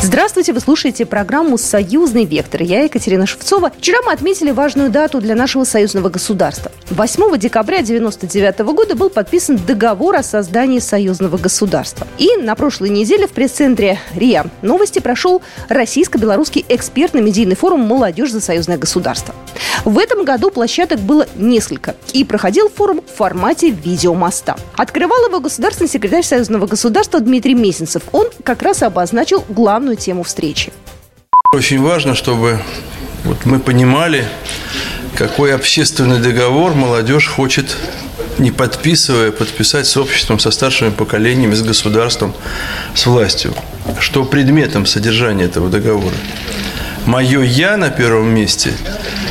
Здравствуйте, 0.00 0.52
вы 0.52 0.60
слушаете 0.60 1.04
программу 1.06 1.58
«Союзный 1.58 2.24
вектор». 2.24 2.62
Я 2.62 2.84
Екатерина 2.84 3.26
Шевцова. 3.26 3.72
Вчера 3.76 3.98
мы 4.06 4.12
отметили 4.12 4.52
важную 4.52 4.90
дату 4.90 5.20
для 5.20 5.34
нашего 5.34 5.64
союзного 5.64 6.08
государства. 6.08 6.70
8 6.90 7.36
декабря 7.36 7.78
1999 7.80 8.60
года 8.74 8.94
был 8.94 9.10
подписан 9.10 9.56
договор 9.56 10.14
о 10.14 10.22
создании 10.22 10.78
союзного 10.78 11.36
государства. 11.36 12.06
И 12.16 12.36
на 12.36 12.54
прошлой 12.54 12.90
неделе 12.90 13.26
в 13.26 13.32
пресс-центре 13.32 13.98
РИА 14.14 14.46
Новости 14.62 15.00
прошел 15.00 15.42
российско-белорусский 15.68 16.64
экспертно-медийный 16.68 17.56
форум 17.56 17.80
«Молодежь 17.80 18.30
за 18.30 18.40
союзное 18.40 18.78
государство». 18.78 19.34
В 19.84 19.98
этом 19.98 20.24
году 20.24 20.50
площадок 20.50 21.00
было 21.00 21.26
несколько. 21.36 21.94
И 22.12 22.24
проходил 22.24 22.68
форум 22.68 23.00
в 23.00 23.16
формате 23.16 23.70
видеомоста. 23.70 24.56
Открывал 24.76 25.26
его 25.26 25.40
государственный 25.40 25.88
секретарь 25.88 26.22
союзного 26.22 26.66
государства 26.66 27.20
Дмитрий 27.20 27.54
Месенцев. 27.54 28.02
Он 28.12 28.28
как 28.44 28.62
раз 28.62 28.82
обозначил 28.82 29.44
главную 29.48 29.87
тему 29.96 30.22
встречи. 30.22 30.72
Очень 31.52 31.80
важно, 31.80 32.14
чтобы 32.14 32.60
вот 33.24 33.44
мы 33.46 33.58
понимали, 33.58 34.24
какой 35.16 35.54
общественный 35.54 36.20
договор 36.20 36.74
молодежь 36.74 37.28
хочет, 37.28 37.76
не 38.38 38.50
подписывая, 38.50 39.32
подписать 39.32 39.86
с 39.86 39.96
обществом, 39.96 40.38
со 40.38 40.50
старшими 40.50 40.90
поколениями, 40.90 41.54
с 41.54 41.62
государством, 41.62 42.34
с 42.94 43.06
властью. 43.06 43.54
Что 43.98 44.24
предметом 44.24 44.86
содержания 44.86 45.44
этого 45.44 45.70
договора? 45.70 46.14
Мое 47.06 47.42
«я» 47.42 47.76
на 47.76 47.90
первом 47.90 48.28
месте 48.28 48.72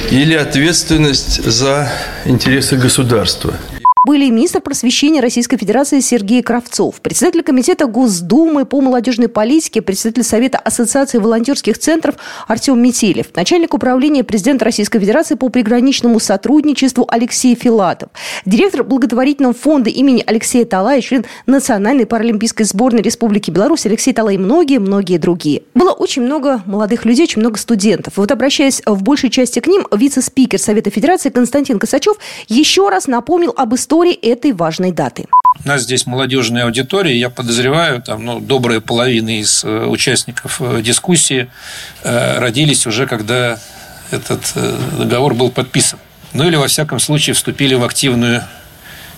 или 0.09 0.33
ответственность 0.33 1.43
за 1.43 1.91
интересы 2.25 2.77
государства– 2.77 3.53
были 4.07 4.29
министр 4.29 4.61
просвещения 4.61 5.19
Российской 5.19 5.57
Федерации 5.57 5.99
Сергей 5.99 6.41
Кравцов, 6.41 7.01
председатель 7.01 7.43
комитета 7.43 7.87
Госдумы 7.87 8.63
по 8.63 8.79
молодежной 8.79 9.27
политике, 9.27 9.81
председатель 9.81 10.23
Совета 10.23 10.59
Ассоциации 10.59 11.17
волонтерских 11.17 11.77
центров 11.77 12.15
Артем 12.47 12.81
Метелев, 12.81 13.35
начальник 13.35 13.73
управления 13.73 14.23
президента 14.23 14.63
Российской 14.63 14.99
Федерации 15.01 15.35
по 15.35 15.49
приграничному 15.49 16.21
сотрудничеству 16.21 17.05
Алексей 17.11 17.53
Филатов, 17.53 18.07
директор 18.45 18.85
благотворительного 18.85 19.53
фонда 19.53 19.89
имени 19.89 20.23
Алексея 20.25 20.63
Талая, 20.63 21.01
член 21.01 21.25
Национальной 21.45 22.05
паралимпийской 22.05 22.65
сборной 22.65 23.01
Республики 23.01 23.51
Беларусь 23.51 23.85
Алексей 23.87 24.13
Талай 24.13 24.35
и 24.35 24.37
многие-многие 24.37 25.17
другие. 25.17 25.63
Было 25.73 25.91
очень 25.91 26.21
много 26.21 26.61
молодых 26.65 27.03
людей, 27.03 27.23
очень 27.25 27.41
много 27.41 27.57
студентов. 27.57 28.13
вот 28.15 28.31
обращаясь 28.31 28.81
в 28.85 29.03
большей 29.03 29.29
части 29.29 29.59
к 29.59 29.67
ним, 29.67 29.85
вице-спикер 29.91 30.59
Совета 30.59 30.91
Федерации 30.91 31.27
Константин 31.27 31.77
Косачев 31.77 32.15
еще 32.47 32.87
раз 32.87 33.07
напомнил 33.07 33.53
об 33.53 33.75
истории 33.75 33.96
истории 33.97 34.13
этой 34.13 34.51
важной 34.53 34.91
даты. 34.91 35.25
У 35.65 35.67
нас 35.67 35.81
здесь 35.81 36.05
молодежная 36.05 36.65
аудитория, 36.65 37.17
я 37.17 37.29
подозреваю, 37.29 38.01
там, 38.01 38.23
ну, 38.23 38.39
добрая 38.39 38.79
половина 38.79 39.39
из 39.39 39.63
э, 39.63 39.85
участников 39.85 40.61
э, 40.61 40.81
дискуссии 40.81 41.49
э, 42.03 42.39
родились 42.39 42.85
уже, 42.85 43.07
когда 43.07 43.59
этот 44.11 44.53
договор 44.97 45.33
был 45.33 45.49
подписан. 45.49 45.99
Ну 46.33 46.47
или, 46.47 46.55
во 46.55 46.67
всяком 46.67 46.99
случае, 46.99 47.33
вступили 47.33 47.73
в 47.75 47.83
активную 47.83 48.43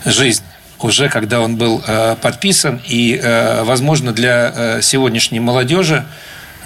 жизнь 0.06 0.44
уже 0.80 1.10
когда 1.10 1.42
он 1.42 1.58
был 1.58 1.84
подписан, 2.22 2.82
и, 2.88 3.22
возможно, 3.64 4.14
для 4.14 4.80
сегодняшней 4.82 5.42
молодежи 5.42 6.06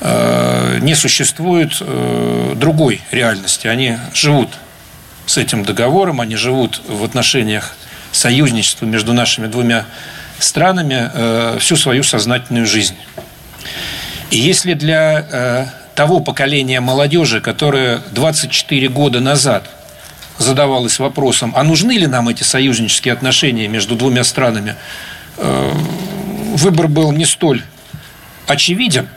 не 0.02 0.94
существует 0.94 1.82
другой 2.56 3.02
реальности. 3.10 3.66
Они 3.66 3.98
живут 4.14 4.50
с 5.26 5.38
этим 5.38 5.66
договором, 5.66 6.22
они 6.22 6.36
живут 6.36 6.82
в 6.88 7.04
отношениях 7.04 7.76
союзничеству 8.14 8.88
между 8.88 9.14
нашими 9.14 9.48
двумя 9.48 9.86
странами 10.40 11.12
э, 11.14 11.58
всю 11.60 11.76
свою 11.76 12.04
сознательную 12.04 12.66
жизнь. 12.66 12.96
И 14.32 14.38
если 14.38 14.74
для 14.74 15.26
э, 15.30 15.66
того 15.96 16.20
поколения 16.20 16.80
молодежи, 16.80 17.42
которое 17.42 18.02
24 18.12 18.90
года 18.90 19.20
назад 19.20 19.70
задавалось 20.38 21.00
вопросом, 21.00 21.54
а 21.56 21.64
нужны 21.64 21.94
ли 21.94 22.08
нам 22.08 22.30
эти 22.30 22.44
союзнические 22.44 23.14
отношения 23.14 23.68
между 23.68 23.96
двумя 23.96 24.24
странами, 24.24 24.76
э, 25.38 25.72
выбор 26.56 26.88
был 26.88 27.12
не 27.12 27.26
столь 27.26 27.64
очевиден. 28.48 29.08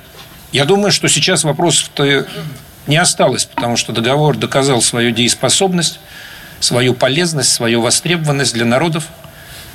Я 0.52 0.64
думаю, 0.64 0.92
что 0.92 1.08
сейчас 1.08 1.44
вопросов-то 1.44 2.26
не 2.86 2.96
осталось, 2.96 3.46
потому 3.46 3.76
что 3.76 3.92
договор 3.92 4.36
доказал 4.36 4.80
свою 4.80 5.10
дееспособность, 5.10 5.98
свою 6.60 6.94
полезность, 6.94 7.52
свою 7.52 7.80
востребованность 7.80 8.54
для 8.54 8.64
народов 8.64 9.08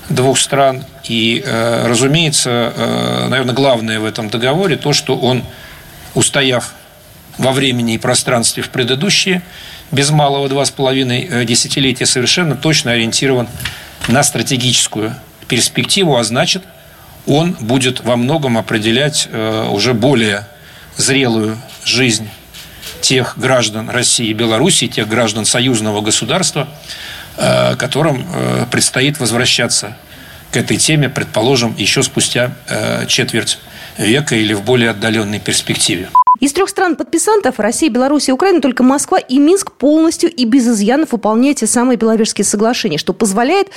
двух 0.10 0.38
стран. 0.40 0.84
И, 1.04 1.42
э, 1.46 1.88
разумеется, 1.88 2.74
э, 2.76 3.28
наверное, 3.30 3.56
главное 3.56 4.00
в 4.00 4.06
этом 4.06 4.30
договоре 4.30 4.76
то, 4.76 4.94
что 4.94 5.18
он, 5.18 5.44
устояв 6.14 6.74
во 7.38 7.52
времени 7.52 7.96
и 7.96 7.98
пространстве 7.98 8.64
в 8.64 8.70
предыдущие, 8.70 9.42
без 9.92 10.10
малого 10.10 10.48
два 10.48 10.66
с 10.66 10.72
половиной 10.72 11.28
э, 11.30 11.46
десятилетия, 11.46 12.06
совершенно 12.06 12.56
точно 12.56 12.92
ориентирован 12.92 13.48
на 14.08 14.24
стратегическую 14.24 15.16
перспективу, 15.48 16.18
а 16.18 16.24
значит, 16.24 16.64
он 17.28 17.56
будет 17.60 18.02
во 18.02 18.16
многом 18.16 18.58
определять 18.58 19.30
уже 19.32 19.94
более 19.94 20.48
зрелую 20.98 21.56
жизнь 21.86 22.28
тех 23.02 23.38
граждан 23.38 23.90
России 23.90 24.28
и 24.28 24.34
Белоруссии, 24.34 24.88
тех 24.88 25.08
граждан 25.08 25.46
союзного 25.46 26.02
государства, 26.02 26.68
э, 27.38 27.76
которым 27.76 28.26
э, 28.34 28.66
предстоит 28.72 29.20
возвращаться 29.20 29.98
к 30.52 30.58
этой 30.58 30.78
теме, 30.78 31.10
предположим, 31.10 31.76
еще 31.78 32.04
спустя 32.04 32.52
э, 32.68 33.06
четверть 33.08 33.60
века 33.98 34.36
или 34.36 34.54
в 34.54 34.64
более 34.64 34.92
отдаленной 34.92 35.40
перспективе. 35.40 36.10
Из 36.40 36.54
трех 36.54 36.70
стран-подписантов– 36.70 37.56
Россия, 37.60 37.90
Беларусь 37.90 38.30
и 38.30 38.32
Украина– 38.32 38.62
только 38.62 38.84
Москва 38.84 39.20
и 39.20 39.38
Минск 39.38 39.72
полностью 39.74 40.32
и 40.32 40.46
без 40.46 40.68
изъянов 40.68 41.12
выполняют 41.12 41.60
те 41.60 41.68
самые 41.68 41.98
Беловежские 41.98 42.46
соглашения, 42.46 42.98
что 42.98 43.14
позволяет 43.14 43.68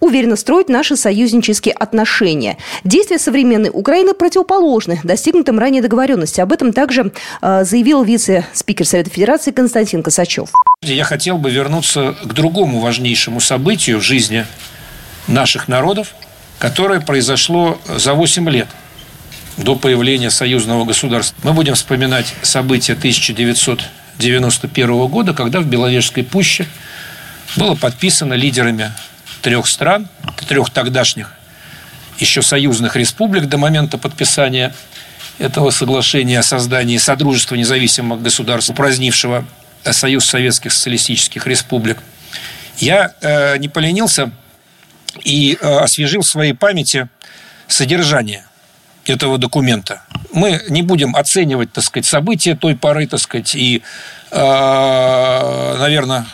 уверенно 0.00 0.36
строить 0.36 0.68
наши 0.68 0.96
союзнические 0.96 1.74
отношения. 1.74 2.56
Действия 2.84 3.18
современной 3.18 3.70
Украины 3.72 4.14
противоположны 4.14 5.00
достигнутым 5.04 5.58
ранее 5.58 5.82
договоренности. 5.82 6.40
Об 6.40 6.52
этом 6.52 6.72
также 6.72 7.12
э, 7.42 7.64
заявил 7.64 8.02
вице-спикер 8.02 8.86
Совета 8.86 9.10
Федерации 9.10 9.50
Константин 9.52 10.02
Косачев. 10.02 10.50
Я 10.82 11.04
хотел 11.04 11.38
бы 11.38 11.50
вернуться 11.50 12.16
к 12.22 12.32
другому 12.32 12.80
важнейшему 12.80 13.40
событию 13.40 13.98
в 13.98 14.02
жизни 14.02 14.46
наших 15.28 15.68
народов, 15.68 16.14
которое 16.58 17.00
произошло 17.00 17.78
за 17.86 18.14
8 18.14 18.48
лет 18.48 18.68
до 19.56 19.74
появления 19.76 20.30
союзного 20.30 20.86
государства. 20.86 21.36
Мы 21.42 21.52
будем 21.52 21.74
вспоминать 21.74 22.34
события 22.42 22.94
1991 22.94 25.06
года, 25.06 25.34
когда 25.34 25.60
в 25.60 25.66
Беловежской 25.66 26.24
пуще 26.24 26.66
было 27.56 27.74
подписано 27.74 28.34
лидерами 28.34 28.92
трех 29.42 29.66
стран, 29.66 30.08
трех 30.48 30.70
тогдашних 30.70 31.34
еще 32.18 32.42
союзных 32.42 32.96
республик 32.96 33.46
до 33.46 33.58
момента 33.58 33.98
подписания 33.98 34.74
этого 35.38 35.70
соглашения 35.70 36.38
о 36.38 36.42
создании 36.42 36.98
Содружества 36.98 37.54
независимых 37.54 38.22
государств, 38.22 38.70
упразднившего 38.70 39.44
Союз 39.90 40.26
Советских 40.26 40.72
Социалистических 40.72 41.46
Республик. 41.46 41.98
Я 42.76 43.14
э, 43.20 43.56
не 43.56 43.68
поленился 43.68 44.30
и 45.24 45.56
э, 45.60 45.76
освежил 45.78 46.22
в 46.22 46.26
своей 46.26 46.52
памяти 46.52 47.08
содержание 47.68 48.44
этого 49.06 49.38
документа. 49.38 50.02
Мы 50.32 50.62
не 50.68 50.82
будем 50.82 51.16
оценивать, 51.16 51.72
так 51.72 51.84
сказать, 51.84 52.06
события 52.06 52.54
той 52.54 52.76
поры, 52.76 53.06
так 53.06 53.20
сказать, 53.20 53.54
и, 53.54 53.82
э, 54.30 55.76
наверное, 55.78 56.26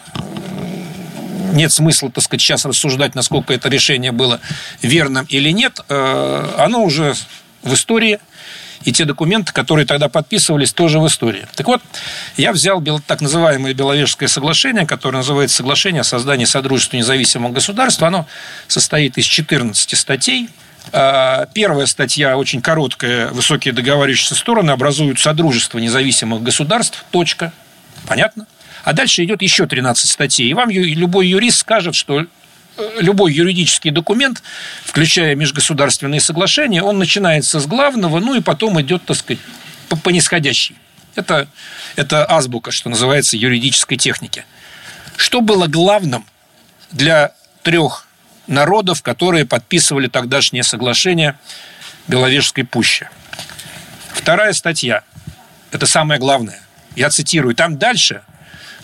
нет 1.56 1.72
смысла, 1.72 2.10
так 2.10 2.22
сказать, 2.22 2.40
сейчас 2.40 2.64
рассуждать, 2.64 3.14
насколько 3.14 3.52
это 3.52 3.68
решение 3.68 4.12
было 4.12 4.40
верным 4.82 5.26
или 5.28 5.50
нет. 5.50 5.80
Э, 5.88 6.54
оно 6.58 6.82
уже 6.82 7.14
в 7.62 7.74
истории, 7.74 8.20
и 8.84 8.92
те 8.92 9.04
документы, 9.04 9.52
которые 9.52 9.86
тогда 9.86 10.08
подписывались, 10.08 10.72
тоже 10.72 11.00
в 11.00 11.06
истории. 11.06 11.46
Так 11.56 11.66
вот, 11.66 11.82
я 12.36 12.52
взял 12.52 12.80
так 13.04 13.20
называемое 13.20 13.74
Беловежское 13.74 14.28
соглашение, 14.28 14.86
которое 14.86 15.18
называется 15.18 15.56
«Соглашение 15.56 16.02
о 16.02 16.04
создании 16.04 16.44
Содружества 16.44 16.96
независимого 16.96 17.52
государства». 17.52 18.06
Оно 18.08 18.26
состоит 18.68 19.18
из 19.18 19.24
14 19.24 19.98
статей. 19.98 20.48
Э, 20.92 21.46
первая 21.52 21.86
статья 21.86 22.36
очень 22.36 22.62
короткая. 22.62 23.30
Высокие 23.30 23.74
договаривающиеся 23.74 24.36
стороны 24.36 24.70
образуют 24.70 25.18
Содружество 25.18 25.78
независимых 25.78 26.42
государств. 26.42 27.04
Точка. 27.10 27.52
Понятно? 28.06 28.46
А 28.86 28.92
дальше 28.92 29.24
идет 29.24 29.42
еще 29.42 29.66
13 29.66 30.08
статей. 30.08 30.48
И 30.48 30.54
вам 30.54 30.70
любой 30.70 31.26
юрист 31.26 31.58
скажет, 31.58 31.96
что 31.96 32.20
э, 32.20 32.26
любой 33.00 33.32
юридический 33.32 33.90
документ, 33.90 34.44
включая 34.84 35.34
межгосударственные 35.34 36.20
соглашения, 36.20 36.84
он 36.84 36.96
начинается 36.96 37.58
с 37.58 37.66
главного, 37.66 38.20
ну 38.20 38.36
и 38.36 38.40
потом 38.40 38.80
идет, 38.80 39.04
так 39.04 39.16
сказать, 39.16 39.40
по, 39.88 39.96
по 39.96 40.10
нисходящей. 40.10 40.76
Это, 41.16 41.48
это 41.96 42.30
азбука, 42.30 42.70
что 42.70 42.88
называется, 42.88 43.36
юридической 43.36 43.96
техники. 43.96 44.44
Что 45.16 45.40
было 45.40 45.66
главным 45.66 46.24
для 46.92 47.32
трех 47.64 48.06
народов, 48.46 49.02
которые 49.02 49.46
подписывали 49.46 50.06
тогдашнее 50.06 50.62
соглашение 50.62 51.36
Беловежской 52.06 52.62
пущи. 52.62 53.10
Вторая 54.12 54.52
статья, 54.52 55.02
это 55.72 55.86
самое 55.86 56.20
главное, 56.20 56.62
я 56.94 57.10
цитирую, 57.10 57.56
там 57.56 57.78
дальше 57.78 58.22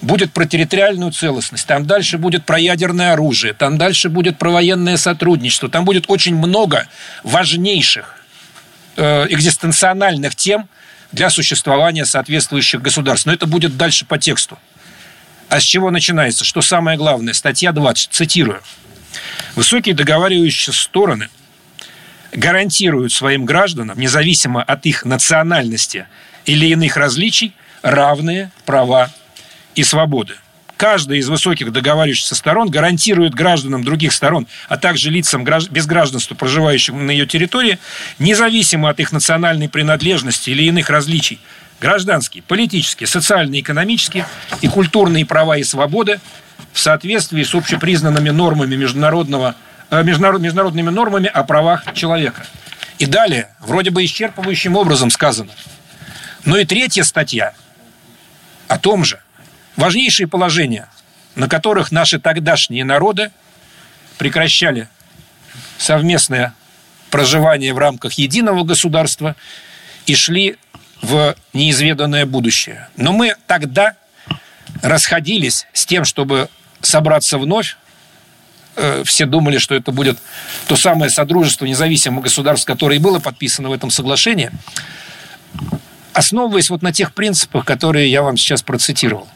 будет 0.02 0.32
про 0.32 0.44
территориальную 0.44 1.12
целостность, 1.12 1.66
там 1.66 1.86
дальше 1.86 2.18
будет 2.18 2.44
про 2.44 2.58
ядерное 2.58 3.12
оружие, 3.12 3.54
там 3.54 3.78
дальше 3.78 4.08
будет 4.08 4.36
про 4.38 4.50
военное 4.50 4.96
сотрудничество, 4.96 5.68
там 5.68 5.84
будет 5.84 6.04
очень 6.08 6.36
много 6.36 6.88
важнейших 7.22 8.16
э, 8.96 9.26
экзистенциональных 9.30 10.34
тем 10.34 10.68
для 11.12 11.30
существования 11.30 12.04
соответствующих 12.04 12.82
государств. 12.82 13.26
Но 13.26 13.32
это 13.32 13.46
будет 13.46 13.76
дальше 13.76 14.04
по 14.04 14.18
тексту. 14.18 14.58
А 15.48 15.60
с 15.60 15.62
чего 15.62 15.90
начинается? 15.90 16.44
Что 16.44 16.62
самое 16.62 16.98
главное? 16.98 17.34
Статья 17.34 17.72
20, 17.72 18.10
цитирую. 18.10 18.60
Высокие 19.54 19.94
договаривающие 19.94 20.72
стороны 20.74 21.28
гарантируют 22.32 23.12
своим 23.12 23.44
гражданам, 23.44 23.98
независимо 23.98 24.62
от 24.62 24.86
их 24.86 25.04
национальности 25.04 26.06
или 26.46 26.66
иных 26.66 26.96
различий, 26.96 27.54
равные 27.82 28.50
права 28.64 29.10
и 29.74 29.84
свободы. 29.84 30.34
Каждая 30.76 31.18
из 31.18 31.28
высоких 31.28 31.70
договаривающихся 31.70 32.34
сторон 32.34 32.68
гарантирует 32.68 33.34
гражданам 33.34 33.84
других 33.84 34.12
сторон, 34.12 34.48
а 34.68 34.76
также 34.76 35.10
лицам 35.10 35.44
без 35.44 35.86
гражданства, 35.86 36.34
проживающим 36.34 37.06
на 37.06 37.12
ее 37.12 37.24
территории, 37.24 37.78
независимо 38.18 38.90
от 38.90 38.98
их 38.98 39.12
национальной 39.12 39.68
принадлежности 39.68 40.50
или 40.50 40.64
иных 40.64 40.90
различий, 40.90 41.38
гражданские, 41.80 42.42
политические, 42.42 43.06
социальные, 43.06 43.60
экономические 43.60 44.26
и 44.60 44.66
культурные 44.66 45.24
права 45.24 45.56
и 45.56 45.62
свободы 45.62 46.20
в 46.72 46.80
соответствии 46.80 47.44
с 47.44 47.54
общепризнанными 47.54 48.30
нормами 48.30 48.74
международного, 48.74 49.54
э, 49.90 50.02
международными 50.02 50.90
нормами 50.90 51.28
о 51.28 51.44
правах 51.44 51.94
человека. 51.94 52.44
И 52.98 53.06
далее, 53.06 53.48
вроде 53.60 53.90
бы 53.90 54.04
исчерпывающим 54.04 54.76
образом 54.76 55.10
сказано. 55.10 55.52
Но 56.44 56.56
и 56.56 56.64
третья 56.64 57.04
статья 57.04 57.54
о 58.68 58.78
том 58.78 59.04
же. 59.04 59.20
Важнейшие 59.76 60.26
положения, 60.26 60.88
на 61.34 61.48
которых 61.48 61.92
наши 61.92 62.18
тогдашние 62.18 62.84
народы 62.84 63.30
прекращали 64.18 64.88
совместное 65.78 66.54
проживание 67.10 67.74
в 67.74 67.78
рамках 67.78 68.14
единого 68.14 68.64
государства 68.64 69.36
и 70.06 70.14
шли 70.14 70.56
в 71.00 71.34
неизведанное 71.52 72.26
будущее. 72.26 72.88
Но 72.96 73.12
мы 73.12 73.34
тогда 73.46 73.94
расходились 74.82 75.66
с 75.72 75.84
тем, 75.86 76.04
чтобы 76.04 76.48
собраться 76.80 77.38
вновь. 77.38 77.76
Э, 78.76 79.02
все 79.04 79.26
думали, 79.26 79.58
что 79.58 79.74
это 79.74 79.92
будет 79.92 80.18
то 80.66 80.76
самое 80.76 81.10
Содружество 81.10 81.66
независимых 81.66 82.24
государств, 82.24 82.66
которое 82.66 82.96
и 82.96 83.00
было 83.00 83.18
подписано 83.18 83.68
в 83.68 83.72
этом 83.72 83.90
соглашении, 83.90 84.50
основываясь 86.12 86.70
вот 86.70 86.82
на 86.82 86.92
тех 86.92 87.12
принципах, 87.12 87.64
которые 87.64 88.10
я 88.10 88.22
вам 88.22 88.36
сейчас 88.36 88.62
процитировал. 88.62 89.28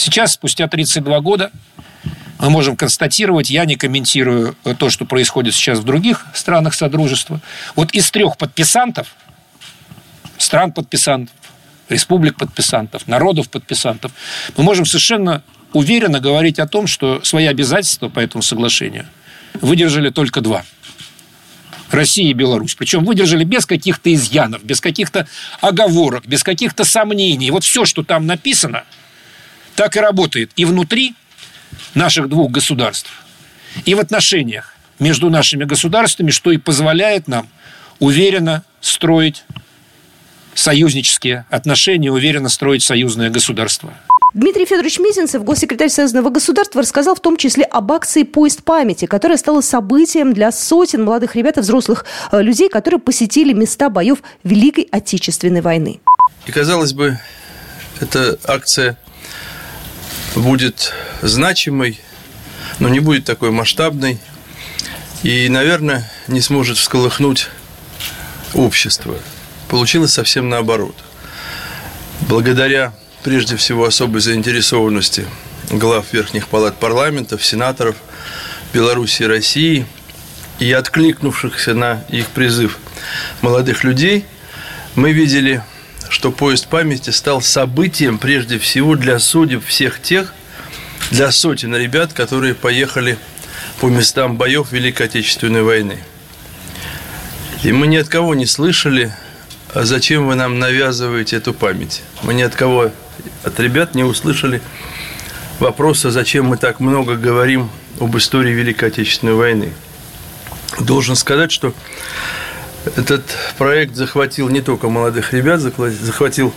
Сейчас, 0.00 0.32
спустя 0.32 0.66
32 0.66 1.20
года, 1.20 1.50
мы 2.38 2.48
можем 2.48 2.74
констатировать, 2.74 3.50
я 3.50 3.66
не 3.66 3.76
комментирую 3.76 4.56
то, 4.78 4.88
что 4.88 5.04
происходит 5.04 5.54
сейчас 5.54 5.78
в 5.78 5.84
других 5.84 6.24
странах 6.32 6.72
Содружества. 6.72 7.42
Вот 7.76 7.92
из 7.92 8.10
трех 8.10 8.38
подписантов– 8.38 9.14
стран-подписантов, 10.38 11.34
республик-подписантов, 11.90 13.08
народов-подписантов, 13.08 14.12
мы 14.56 14.64
можем 14.64 14.86
совершенно 14.86 15.42
уверенно 15.74 16.18
говорить 16.18 16.58
о 16.58 16.66
том, 16.66 16.86
что 16.86 17.22
свои 17.22 17.44
обязательства 17.44 18.08
по 18.08 18.20
этому 18.20 18.40
соглашению 18.40 19.04
выдержали 19.60 20.08
только 20.08 20.40
два. 20.40 20.64
Россия 21.90 22.30
и 22.30 22.32
Беларусь. 22.32 22.74
Причем 22.74 23.04
выдержали 23.04 23.44
без 23.44 23.66
каких-то 23.66 24.14
изъянов, 24.14 24.64
без 24.64 24.80
каких-то 24.80 25.28
оговорок, 25.60 26.26
без 26.26 26.42
каких-то 26.42 26.84
сомнений. 26.84 27.50
Вот 27.50 27.64
все, 27.64 27.84
что 27.84 28.02
там 28.02 28.26
написано, 28.26 28.84
так 29.80 29.96
и 29.96 30.00
работает 30.00 30.50
и 30.56 30.66
внутри 30.66 31.14
наших 31.94 32.28
двух 32.28 32.50
государств, 32.50 33.10
и 33.86 33.94
в 33.94 33.98
отношениях 33.98 34.74
между 34.98 35.30
нашими 35.30 35.64
государствами, 35.64 36.30
что 36.30 36.52
и 36.52 36.58
позволяет 36.58 37.28
нам 37.28 37.48
уверенно 37.98 38.62
строить 38.82 39.42
союзнические 40.52 41.46
отношения, 41.48 42.12
уверенно 42.12 42.50
строить 42.50 42.82
союзное 42.82 43.30
государство. 43.30 43.94
Дмитрий 44.34 44.66
Федорович 44.66 44.98
Мизинцев, 44.98 45.42
госсекретарь 45.44 45.88
Союзного 45.88 46.28
государства, 46.28 46.82
рассказал 46.82 47.14
в 47.14 47.20
том 47.20 47.38
числе 47.38 47.64
об 47.64 47.90
акции 47.90 48.24
«Поезд 48.24 48.62
памяти», 48.62 49.06
которая 49.06 49.38
стала 49.38 49.62
событием 49.62 50.34
для 50.34 50.52
сотен 50.52 51.04
молодых 51.04 51.36
ребят 51.36 51.56
и 51.56 51.62
взрослых 51.62 52.04
э, 52.32 52.42
людей, 52.42 52.68
которые 52.68 53.00
посетили 53.00 53.54
места 53.54 53.88
боев 53.88 54.18
Великой 54.44 54.86
Отечественной 54.92 55.62
войны. 55.62 56.00
И, 56.44 56.52
казалось 56.52 56.92
бы, 56.92 57.18
эта 57.98 58.38
акция 58.44 58.98
будет 60.36 60.92
значимой, 61.22 62.00
но 62.78 62.88
не 62.88 63.00
будет 63.00 63.24
такой 63.24 63.50
масштабной 63.50 64.18
и, 65.22 65.48
наверное, 65.48 66.10
не 66.28 66.40
сможет 66.40 66.78
всколыхнуть 66.78 67.48
общество 68.54 69.16
получилось 69.70 70.12
совсем 70.12 70.48
наоборот. 70.48 70.96
Благодаря, 72.22 72.92
прежде 73.22 73.56
всего, 73.56 73.86
особой 73.86 74.20
заинтересованности 74.20 75.26
глав 75.70 76.12
верхних 76.12 76.48
палат 76.48 76.76
парламентов, 76.78 77.44
сенаторов 77.44 77.96
Беларуси 78.74 79.22
и 79.22 79.26
России 79.26 79.86
и 80.58 80.72
откликнувшихся 80.72 81.74
на 81.74 82.04
их 82.08 82.26
призыв 82.26 82.78
молодых 83.40 83.84
людей, 83.84 84.26
мы 84.96 85.12
видели, 85.12 85.62
что 86.10 86.30
поезд 86.30 86.66
памяти 86.66 87.08
стал 87.08 87.40
событием 87.40 88.18
прежде 88.18 88.58
всего 88.58 88.96
для 88.96 89.18
судеб 89.18 89.64
всех 89.64 90.02
тех, 90.02 90.34
для 91.10 91.30
сотен 91.30 91.74
ребят, 91.74 92.12
которые 92.12 92.54
поехали 92.54 93.16
по 93.80 93.86
местам 93.86 94.36
боев 94.36 94.72
Великой 94.72 95.06
Отечественной 95.06 95.62
войны. 95.62 95.98
И 97.62 97.72
мы 97.72 97.86
ни 97.86 97.96
от 97.96 98.08
кого 98.08 98.34
не 98.34 98.44
слышали 98.44 99.12
а 99.72 99.84
зачем 99.84 100.26
вы 100.26 100.34
нам 100.34 100.58
навязываете 100.58 101.36
эту 101.36 101.54
память? 101.54 102.02
Мы 102.22 102.34
ни 102.34 102.42
от 102.42 102.56
кого, 102.56 102.90
от 103.44 103.60
ребят 103.60 103.94
не 103.94 104.02
услышали 104.02 104.60
вопроса, 105.60 106.10
зачем 106.10 106.46
мы 106.46 106.56
так 106.56 106.80
много 106.80 107.14
говорим 107.14 107.70
об 108.00 108.16
истории 108.16 108.50
Великой 108.50 108.88
Отечественной 108.88 109.34
войны. 109.34 109.72
Должен 110.80 111.14
сказать, 111.14 111.52
что 111.52 111.72
этот 112.84 113.24
проект 113.58 113.94
захватил 113.94 114.48
не 114.48 114.60
только 114.60 114.88
молодых 114.88 115.32
ребят, 115.32 115.60
захватил 115.60 116.52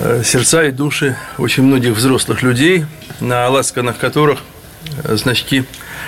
э, 0.00 0.22
сердца 0.24 0.64
и 0.64 0.70
души 0.70 1.16
очень 1.38 1.62
многих 1.62 1.92
взрослых 1.94 2.42
людей, 2.42 2.86
на 3.20 3.48
ласканах 3.48 3.98
которых 3.98 4.40
э, 5.04 5.16
значки 5.16 5.64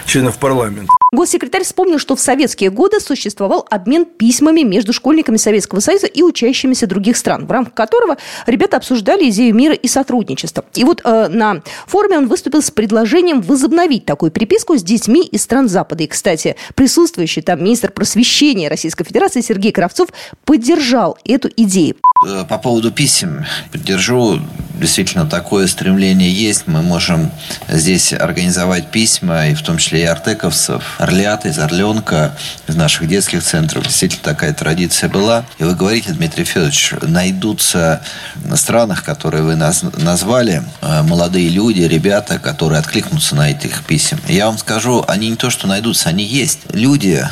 членов 0.07 0.39
парламента. 0.39 0.93
Госсекретарь 1.15 1.65
вспомнил, 1.65 1.99
что 1.99 2.17
в 2.17 2.21
советские 2.21 2.71
годы 2.71 3.01
существовал 3.01 3.67
обмен 3.71 4.05
письмами 4.05 4.63
между 4.63 4.93
школьниками 4.93 5.37
Советского 5.37 5.81
Союза 5.81 6.07
и 6.07 6.23
учащимися 6.23 6.87
других 6.87 7.17
стран, 7.17 7.47
в 7.47 7.51
рамках 7.51 7.75
которого 7.75 8.17
ребята 8.47 8.77
обсуждали 8.77 9.31
идею 9.31 9.55
мира 9.55 9.75
и 9.75 9.89
сотрудничества. 9.89 10.65
И 10.75 10.85
вот 10.85 11.01
э, 11.05 11.29
на 11.29 11.63
форуме 11.87 12.19
он 12.19 12.27
выступил 12.27 12.63
с 12.63 12.71
предложением 12.71 13.41
возобновить 13.41 14.05
такую 14.05 14.31
переписку 14.31 14.77
с 14.77 14.83
детьми 14.83 15.25
из 15.25 15.43
стран 15.43 15.69
Запада. 15.69 16.05
И, 16.05 16.07
кстати, 16.07 16.57
присутствующий 16.75 17.43
там 17.43 17.63
министр 17.63 17.91
просвещения 17.91 18.69
Российской 18.69 19.05
Федерации 19.05 19.41
Сергей 19.41 19.73
Кравцов 19.73 20.09
поддержал 20.45 21.17
эту 21.25 21.49
идею. 21.57 21.97
Э, 22.27 22.45
по 22.49 22.59
поводу 22.59 22.91
писем 22.91 23.45
поддержу. 23.71 24.41
Действительно, 24.81 25.27
такое 25.27 25.67
стремление 25.69 26.33
есть. 26.33 26.67
Мы 26.67 26.83
можем 26.83 27.31
здесь 27.69 28.13
организовать 28.13 28.91
письма, 28.91 29.49
и 29.49 29.55
в 29.55 29.63
том 29.63 29.79
числе 29.79 30.03
и 30.03 30.05
артековцев, 30.05 30.97
Орлят, 31.05 31.47
из 31.47 31.59
Орленка, 31.59 32.35
из 32.67 32.77
наших 32.77 33.09
детских 33.09 33.43
центров. 33.43 33.85
Действительно, 33.85 34.23
такая 34.23 34.53
традиция 34.53 35.09
была. 35.09 35.45
И 35.59 35.65
вы 35.65 35.75
говорите, 35.75 36.13
Дмитрий 36.13 36.45
Федорович, 36.45 36.95
найдутся 37.03 38.03
на 38.45 38.57
странах, 38.57 39.05
которые 39.05 39.43
вы 39.43 39.55
назвали, 39.55 40.63
э, 40.81 41.03
молодые 41.03 41.49
люди, 41.49 41.83
ребята, 41.83 42.39
которые 42.39 42.79
откликнутся 42.79 43.37
на 43.37 43.51
этих 43.51 43.85
писем. 43.85 44.19
Я 44.29 44.47
вам 44.47 44.59
скажу, 44.59 45.05
они 45.07 45.29
не 45.29 45.37
то, 45.37 45.51
что 45.51 45.67
найдутся, 45.67 46.09
они 46.09 46.25
есть. 46.25 46.61
Люди, 46.73 47.25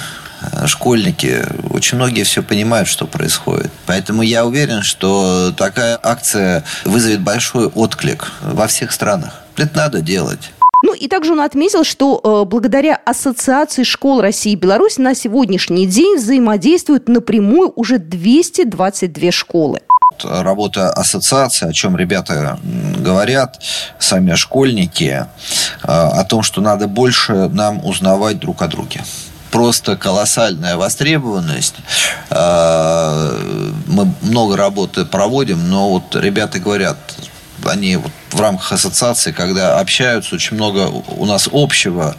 Э, 0.51 0.67
школьники, 0.67 1.45
очень 1.71 1.97
многие 1.97 2.25
все 2.25 2.43
понимают, 2.43 2.89
что 2.89 3.07
происходит. 3.07 3.71
Поэтому 3.87 4.23
я 4.23 4.45
уверен, 4.45 4.83
что 4.83 5.53
такая 5.57 5.99
акция 6.03 6.65
вызовет 6.85 7.21
большой 7.21 7.67
отклик 7.67 8.33
во 8.41 8.67
всех 8.67 8.93
странах. 8.93 9.41
Это 9.57 9.77
надо 9.77 10.01
делать. 10.01 10.51
Ну 10.83 10.95
и 10.95 11.09
также 11.09 11.33
он 11.33 11.41
отметил, 11.41 11.85
что 11.85 12.21
э, 12.23 12.49
благодаря 12.49 12.97
Ассоциации 12.97 13.85
школ 13.85 14.21
России 14.21 14.53
и 14.53 14.57
Беларуси 14.57 15.01
на 15.01 15.15
сегодняшний 15.15 15.87
день 15.87 16.17
взаимодействуют 16.17 17.09
напрямую 17.09 17.73
уже 17.75 17.99
222 17.99 19.31
школы 19.31 19.81
вот 20.13 20.43
работа 20.43 20.91
ассоциации, 20.91 21.69
о 21.69 21.73
чем 21.73 21.97
ребята 21.97 22.59
говорят, 22.99 23.63
сами 23.99 24.35
школьники, 24.35 25.27
о 25.83 26.25
том, 26.25 26.43
что 26.43 26.61
надо 26.61 26.87
больше 26.87 27.49
нам 27.49 27.85
узнавать 27.85 28.39
друг 28.39 28.63
о 28.63 28.69
друге 28.69 29.03
просто 29.51 29.97
колоссальная 29.97 30.77
востребованность. 30.77 31.75
Мы 32.31 34.15
много 34.23 34.57
работы 34.57 35.05
проводим, 35.05 35.69
но 35.69 35.91
вот 35.91 36.17
ребята 36.17 36.59
говорят, 36.59 36.97
они 37.65 37.97
вот 37.97 38.11
в 38.33 38.41
рамках 38.41 38.73
ассоциации, 38.73 39.33
когда 39.33 39.79
общаются, 39.79 40.35
очень 40.35 40.57
много 40.57 40.89
у 41.17 41.27
нас 41.27 41.49
общего, 41.53 42.17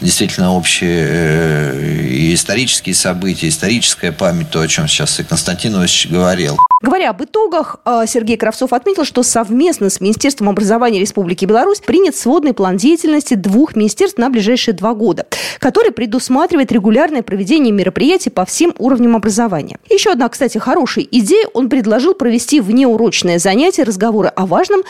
действительно 0.00 0.54
общие 0.54 1.06
э, 1.08 2.06
и 2.08 2.34
исторические 2.34 2.94
события, 2.94 3.48
историческая 3.48 4.12
память, 4.12 4.50
то, 4.50 4.60
о 4.60 4.68
чем 4.68 4.88
сейчас 4.88 5.18
и 5.20 5.24
Константинович 5.24 6.08
говорил. 6.10 6.58
Говоря 6.82 7.10
об 7.10 7.22
итогах, 7.22 7.76
э, 7.84 8.04
Сергей 8.06 8.38
Кравцов 8.38 8.72
отметил, 8.72 9.04
что 9.04 9.22
совместно 9.22 9.90
с 9.90 10.00
Министерством 10.00 10.48
образования 10.48 10.98
Республики 10.98 11.44
Беларусь 11.44 11.80
принят 11.80 12.16
сводный 12.16 12.54
план 12.54 12.78
деятельности 12.78 13.34
двух 13.34 13.76
министерств 13.76 14.18
на 14.18 14.30
ближайшие 14.30 14.74
два 14.74 14.94
года, 14.94 15.26
который 15.58 15.92
предусматривает 15.92 16.72
регулярное 16.72 17.22
проведение 17.22 17.72
мероприятий 17.72 18.30
по 18.30 18.46
всем 18.46 18.74
уровням 18.78 19.14
образования. 19.14 19.78
Еще 19.90 20.10
одна, 20.10 20.28
кстати, 20.30 20.56
хорошая 20.56 21.06
идея. 21.10 21.46
Он 21.52 21.68
предложил 21.68 22.14
провести 22.14 22.60
внеурочное 22.60 23.38
занятие 23.38 23.82
разговоры 23.82 24.28
о 24.28 24.46
важном, 24.46 24.80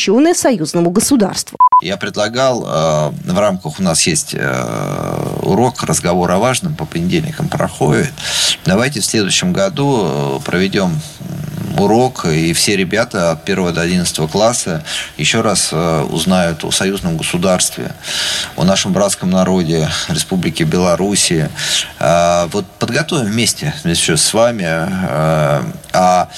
посвященное 0.00 0.34
союзному 0.34 0.90
государству. 0.90 1.58
Я 1.82 1.96
предлагал, 1.96 2.64
э, 2.64 3.32
в 3.32 3.38
рамках 3.38 3.78
у 3.80 3.82
нас 3.82 4.06
есть 4.06 4.34
э, 4.34 5.38
урок 5.42 5.82
«Разговор 5.82 6.30
о 6.30 6.38
важном», 6.38 6.74
по 6.74 6.86
понедельникам 6.86 7.48
проходит. 7.48 8.12
Давайте 8.64 9.00
в 9.00 9.04
следующем 9.04 9.52
году 9.52 10.40
проведем 10.44 11.00
урок, 11.78 12.26
и 12.26 12.52
все 12.52 12.76
ребята 12.76 13.32
от 13.32 13.48
1 13.48 13.74
до 13.74 13.80
11 13.82 14.30
класса 14.30 14.82
еще 15.18 15.42
раз 15.42 15.70
э, 15.72 16.06
узнают 16.10 16.64
о 16.64 16.70
союзном 16.70 17.16
государстве, 17.16 17.92
о 18.56 18.64
нашем 18.64 18.92
братском 18.92 19.30
народе, 19.30 19.88
Республике 20.08 20.64
Беларуси. 20.64 21.50
Вот 21.98 22.64
подготовим 22.78 23.26
вместе 23.26 23.74
еще 23.84 24.16
с 24.16 24.32
вами. 24.32 24.64
Э, 24.64 25.62
а 25.92 26.28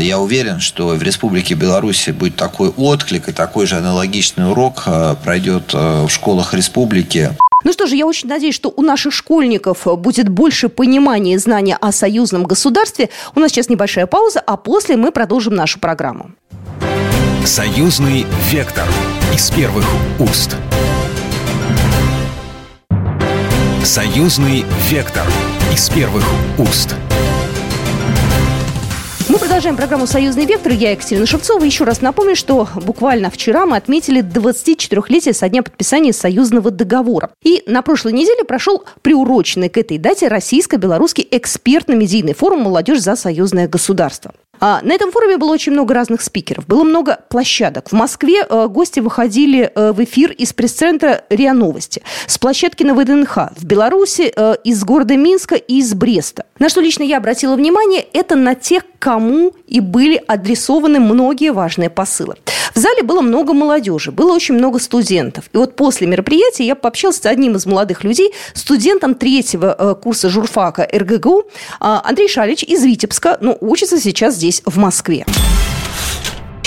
я 0.00 0.18
уверен, 0.18 0.60
что 0.60 0.88
в 0.88 1.02
Республике 1.02 1.54
Беларусь 1.54 2.08
будет 2.08 2.36
такой 2.36 2.68
отклик 2.70 3.28
и 3.28 3.32
такой 3.32 3.66
же 3.66 3.76
аналогичный 3.76 4.50
урок 4.50 4.84
э, 4.86 5.16
пройдет 5.22 5.72
в 5.72 6.08
школах 6.08 6.54
республики. 6.54 7.30
Ну 7.64 7.72
что 7.72 7.86
же, 7.86 7.96
я 7.96 8.06
очень 8.06 8.28
надеюсь, 8.28 8.54
что 8.54 8.72
у 8.74 8.82
наших 8.82 9.12
школьников 9.12 9.86
будет 9.98 10.28
больше 10.28 10.68
понимания 10.68 11.34
и 11.34 11.38
знания 11.38 11.76
о 11.80 11.92
союзном 11.92 12.44
государстве. 12.44 13.08
У 13.34 13.40
нас 13.40 13.52
сейчас 13.52 13.68
небольшая 13.68 14.06
пауза, 14.06 14.40
а 14.40 14.56
после 14.56 14.96
мы 14.96 15.12
продолжим 15.12 15.54
нашу 15.54 15.78
программу. 15.78 16.32
Союзный 17.44 18.26
вектор 18.50 18.86
из 19.34 19.50
первых 19.50 19.86
уст. 20.18 20.56
Союзный 23.84 24.64
вектор 24.90 25.26
из 25.72 25.88
первых 25.88 26.24
уст. 26.58 26.94
Продолжаем 29.52 29.76
программу 29.76 30.06
«Союзный 30.06 30.46
вектор». 30.46 30.72
Я 30.72 30.92
Екатерина 30.92 31.26
Шевцова. 31.26 31.62
Еще 31.62 31.84
раз 31.84 32.00
напомню, 32.00 32.34
что 32.34 32.66
буквально 32.74 33.28
вчера 33.28 33.66
мы 33.66 33.76
отметили 33.76 34.22
24-летие 34.22 35.34
со 35.34 35.46
дня 35.50 35.62
подписания 35.62 36.14
союзного 36.14 36.70
договора. 36.70 37.28
И 37.42 37.62
на 37.66 37.82
прошлой 37.82 38.14
неделе 38.14 38.44
прошел 38.44 38.82
приуроченный 39.02 39.68
к 39.68 39.76
этой 39.76 39.98
дате 39.98 40.28
российско-белорусский 40.28 41.28
экспертно-медийный 41.30 42.32
форум 42.32 42.62
«Молодежь 42.62 43.00
за 43.00 43.14
союзное 43.14 43.68
государство». 43.68 44.32
А, 44.64 44.80
на 44.82 44.92
этом 44.92 45.10
форуме 45.10 45.38
было 45.38 45.50
очень 45.50 45.72
много 45.72 45.92
разных 45.92 46.20
спикеров, 46.20 46.68
было 46.68 46.84
много 46.84 47.18
площадок. 47.28 47.88
В 47.88 47.94
Москве 47.94 48.46
э, 48.48 48.68
гости 48.68 49.00
выходили 49.00 49.72
э, 49.74 49.90
в 49.90 50.04
эфир 50.04 50.30
из 50.30 50.52
пресс-центра 50.52 51.24
РИА 51.30 51.52
Новости, 51.52 52.02
с 52.28 52.38
площадки 52.38 52.84
на 52.84 52.94
ВДНХ, 52.94 53.38
в 53.56 53.64
Беларуси, 53.64 54.32
э, 54.34 54.54
из 54.62 54.84
города 54.84 55.16
Минска 55.16 55.56
и 55.56 55.78
из 55.78 55.94
Бреста. 55.94 56.44
На 56.60 56.68
что 56.68 56.80
лично 56.80 57.02
я 57.02 57.16
обратила 57.16 57.56
внимание, 57.56 58.06
это 58.12 58.36
на 58.36 58.54
тех, 58.54 58.84
кому 59.00 59.52
и 59.66 59.80
были 59.80 60.22
адресованы 60.28 61.00
многие 61.00 61.50
важные 61.50 61.90
посылы. 61.90 62.36
В 62.72 62.78
зале 62.78 63.02
было 63.02 63.20
много 63.20 63.52
молодежи, 63.54 64.12
было 64.12 64.32
очень 64.32 64.54
много 64.54 64.78
студентов. 64.78 65.46
И 65.52 65.56
вот 65.56 65.74
после 65.74 66.06
мероприятия 66.06 66.64
я 66.64 66.76
пообщалась 66.76 67.16
с 67.16 67.26
одним 67.26 67.56
из 67.56 67.66
молодых 67.66 68.04
людей, 68.04 68.32
студентом 68.54 69.14
третьего 69.14 69.98
курса 70.00 70.30
журфака 70.30 70.88
РГГУ, 70.90 71.42
Андрей 71.80 72.28
Шалич 72.28 72.62
из 72.62 72.82
Витебска, 72.84 73.36
но 73.40 73.58
учится 73.60 74.00
сейчас 74.00 74.36
здесь 74.36 74.51
здесь, 74.52 74.62
в 74.66 74.76
Москве. 74.78 75.24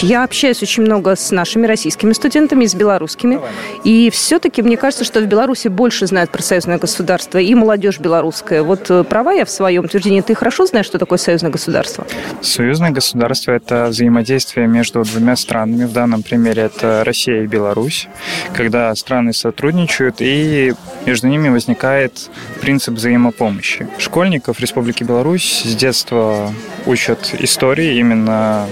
Я 0.02 0.24
общаюсь 0.24 0.62
очень 0.62 0.84
много 0.84 1.16
с 1.16 1.32
нашими 1.32 1.66
российскими 1.68 2.14
студентами, 2.14 2.66
с 2.66 2.76
белорусскими. 2.76 3.40
И 3.84 4.10
все-таки 4.10 4.62
мне 4.62 4.78
кажется, 4.78 5.06
что 5.06 5.22
в 5.22 5.26
Беларуси 5.26 5.70
больше 5.70 6.06
знают 6.08 6.32
про 6.32 6.42
союзное 6.42 6.78
государство 6.78 7.38
и 7.38 7.56
молодежь 7.56 8.00
белорусская. 8.00 8.62
Вот 8.62 8.90
э, 8.90 9.04
права 9.04 9.32
я 9.32 9.46
в 9.46 9.50
своем 9.50 9.86
утверждении. 9.86 10.22
Ты 10.22 10.36
хорошо 10.36 10.66
знаешь, 10.66 10.86
что 10.86 11.00
такое 11.00 11.18
союзное 11.18 11.50
государство? 11.50 12.06
Союзное 12.42 12.92
государство– 12.92 13.52
это 13.54 13.88
взаимодействие 13.88 14.68
между 14.68 15.04
двумя 15.04 15.36
странами. 15.36 15.86
В 15.86 15.94
данном 15.94 16.24
примере 16.24 16.64
это 16.64 17.04
Россия 17.06 17.44
и 17.44 17.48
Беларусь. 17.48 18.08
Когда 18.54 18.94
страны 18.96 19.34
сотрудничают, 19.34 20.18
и 20.20 20.74
между 21.06 21.28
ними 21.28 21.50
возникает 21.50 22.30
принцип 22.60 22.96
взаимопомощи. 22.96 23.88
Школьников 23.98 24.60
Республики 24.60 25.04
Беларусь 25.04 25.64
с 25.64 25.76
детства 25.76 26.52
учат 26.86 27.34
истории 27.40 27.98
именно 27.98 28.68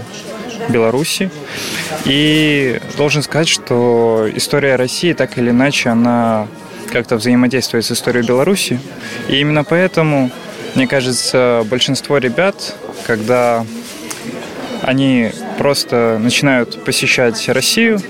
Беларуси. 0.69 1.29
И 2.05 2.79
должен 2.97 3.21
сказать, 3.23 3.47
что 3.47 4.27
история 4.35 4.75
России 4.75 5.13
так 5.13 5.37
или 5.37 5.49
иначе, 5.49 5.89
она 5.89 6.47
как-то 6.91 7.15
взаимодействует 7.15 7.85
с 7.85 7.91
историей 7.91 8.25
Беларуси. 8.25 8.79
И 9.27 9.37
именно 9.37 9.63
поэтому, 9.63 10.31
мне 10.75 10.87
кажется, 10.87 11.65
большинство 11.69 12.17
ребят, 12.17 12.75
когда 13.07 13.65
они 14.81 15.31
просто 15.57 16.19
начинают 16.21 16.83
посещать 16.83 17.47
Россию, 17.49 18.01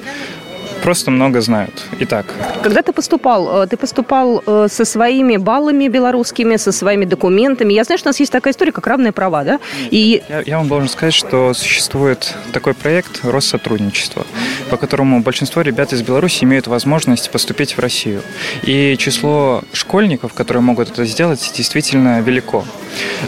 просто 0.84 1.12
много 1.12 1.42
знают. 1.42 1.82
Итак. 2.00 2.26
Когда 2.62 2.82
ты 2.82 2.92
поступал, 2.92 3.64
э, 3.64 3.68
ты 3.68 3.78
поступал 3.78 4.44
э, 4.46 4.68
со 4.70 4.86
своими 4.86 5.38
баллами 5.38 5.88
белорусскими, 5.88 6.58
со 6.58 6.72
своими 6.72 7.06
документами. 7.06 7.74
Я 7.74 7.84
знаю, 7.86 8.00
что 8.00 8.10
у 8.10 8.10
нас 8.10 8.20
есть 8.20 8.32
такая 8.32 8.52
история, 8.54 8.72
как 8.72 8.86
равные 8.88 9.14
права, 9.14 9.44
да? 9.44 9.60
И... 9.92 10.22
Я, 10.30 10.44
я 10.46 10.58
вам 10.58 10.68
должен 10.68 10.90
сказать, 10.90 11.14
что 11.14 11.54
существует 11.54 12.36
такой 12.52 12.74
проект 12.74 13.24
Россотрудничество, 13.24 14.26
по 14.70 14.78
которому 14.78 15.22
большинство 15.22 15.62
ребят 15.62 15.94
из 15.94 16.02
Беларуси 16.02 16.44
имеют 16.44 16.68
возможность 16.68 17.32
поступить 17.32 17.78
в 17.78 17.80
Россию. 17.80 18.22
И 18.64 18.98
число 18.98 19.64
школьников, 19.72 20.34
которые 20.34 20.62
могут 20.62 20.92
это 20.92 21.06
сделать, 21.06 21.54
действительно 21.56 22.20
велико. 22.20 22.66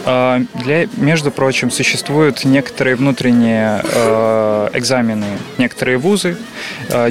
А, 0.06 0.42
для, 0.56 0.88
между 0.98 1.32
прочим, 1.32 1.72
существуют 1.72 2.44
некоторые 2.44 2.96
внутренние 2.98 3.82
э, 3.84 4.70
экзамены, 4.74 5.26
некоторые 5.58 5.98
вузы, 5.98 6.38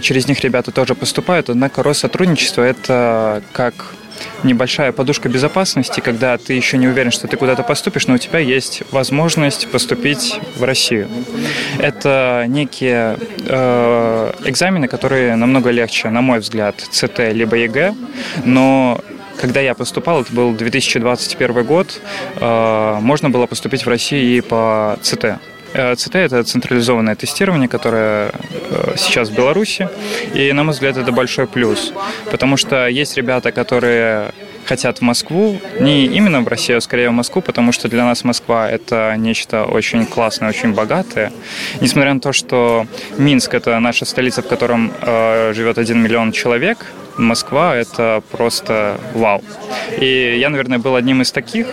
через 0.00 0.28
них 0.28 0.42
ребята 0.42 0.72
тоже 0.72 0.94
поступают, 0.94 1.48
однако 1.48 1.82
Россотрудничество– 1.82 2.62
это 2.62 3.42
как 3.52 3.94
небольшая 4.42 4.92
подушка 4.92 5.28
безопасности, 5.28 6.00
когда 6.00 6.36
ты 6.38 6.54
еще 6.54 6.76
не 6.76 6.88
уверен, 6.88 7.10
что 7.10 7.28
ты 7.28 7.36
куда-то 7.36 7.62
поступишь, 7.62 8.06
но 8.06 8.14
у 8.14 8.18
тебя 8.18 8.38
есть 8.40 8.82
возможность 8.90 9.68
поступить 9.70 10.40
в 10.56 10.64
Россию. 10.64 11.08
Это 11.78 12.44
некие 12.48 13.16
э, 13.46 14.32
экзамены, 14.44 14.88
которые 14.88 15.36
намного 15.36 15.70
легче, 15.70 16.10
на 16.10 16.20
мой 16.20 16.40
взгляд, 16.40 16.76
ЦТ 16.90 17.18
либо 17.32 17.56
ЕГЭ, 17.56 17.94
но 18.44 19.00
когда 19.40 19.60
я 19.60 19.74
поступал, 19.74 20.22
это 20.22 20.32
был 20.32 20.52
2021 20.52 21.64
год, 21.64 22.00
э, 22.40 22.98
можно 23.00 23.30
было 23.30 23.46
поступить 23.46 23.86
в 23.86 23.88
Россию 23.88 24.36
и 24.36 24.40
по 24.40 24.98
ЦТ. 25.02 25.38
Э, 25.74 25.96
ЦТ– 25.96 26.14
это 26.14 26.42
централизованное 26.44 27.16
тестирование, 27.16 27.68
которое 27.68 28.30
э, 28.70 28.94
сейчас 28.96 29.28
в 29.28 29.34
Беларуси. 29.34 29.88
И, 30.32 30.52
на 30.52 30.62
мой 30.62 30.72
взгляд, 30.72 30.96
это 30.96 31.10
большой 31.10 31.46
плюс. 31.46 31.92
Потому 32.30 32.56
что 32.56 32.86
есть 32.86 33.16
ребята, 33.16 33.50
которые 33.50 34.32
хотят 34.66 34.98
в 34.98 35.02
Москву, 35.02 35.60
не 35.80 36.06
именно 36.06 36.40
в 36.40 36.48
Россию, 36.48 36.78
а 36.78 36.80
скорее 36.80 37.10
в 37.10 37.12
Москву, 37.12 37.42
потому 37.42 37.72
что 37.72 37.88
для 37.88 38.04
нас 38.04 38.24
Москва– 38.24 38.70
это 38.70 39.14
нечто 39.18 39.64
очень 39.64 40.06
классное, 40.06 40.48
очень 40.48 40.72
богатое. 40.72 41.32
Несмотря 41.80 42.14
на 42.14 42.20
то, 42.20 42.32
что 42.32 42.86
Минск– 43.18 43.52
это 43.54 43.78
наша 43.80 44.04
столица, 44.04 44.42
в 44.42 44.46
котором 44.46 44.92
э, 45.00 45.52
живет 45.54 45.78
один 45.78 46.00
миллион 46.00 46.32
человек, 46.32 46.86
Москва– 47.16 47.76
это 47.76 48.22
просто 48.30 48.98
вау. 49.14 49.42
И 49.98 50.36
я, 50.38 50.48
наверное, 50.48 50.78
был 50.78 50.96
одним 50.96 51.22
из 51.22 51.32
таких. 51.32 51.66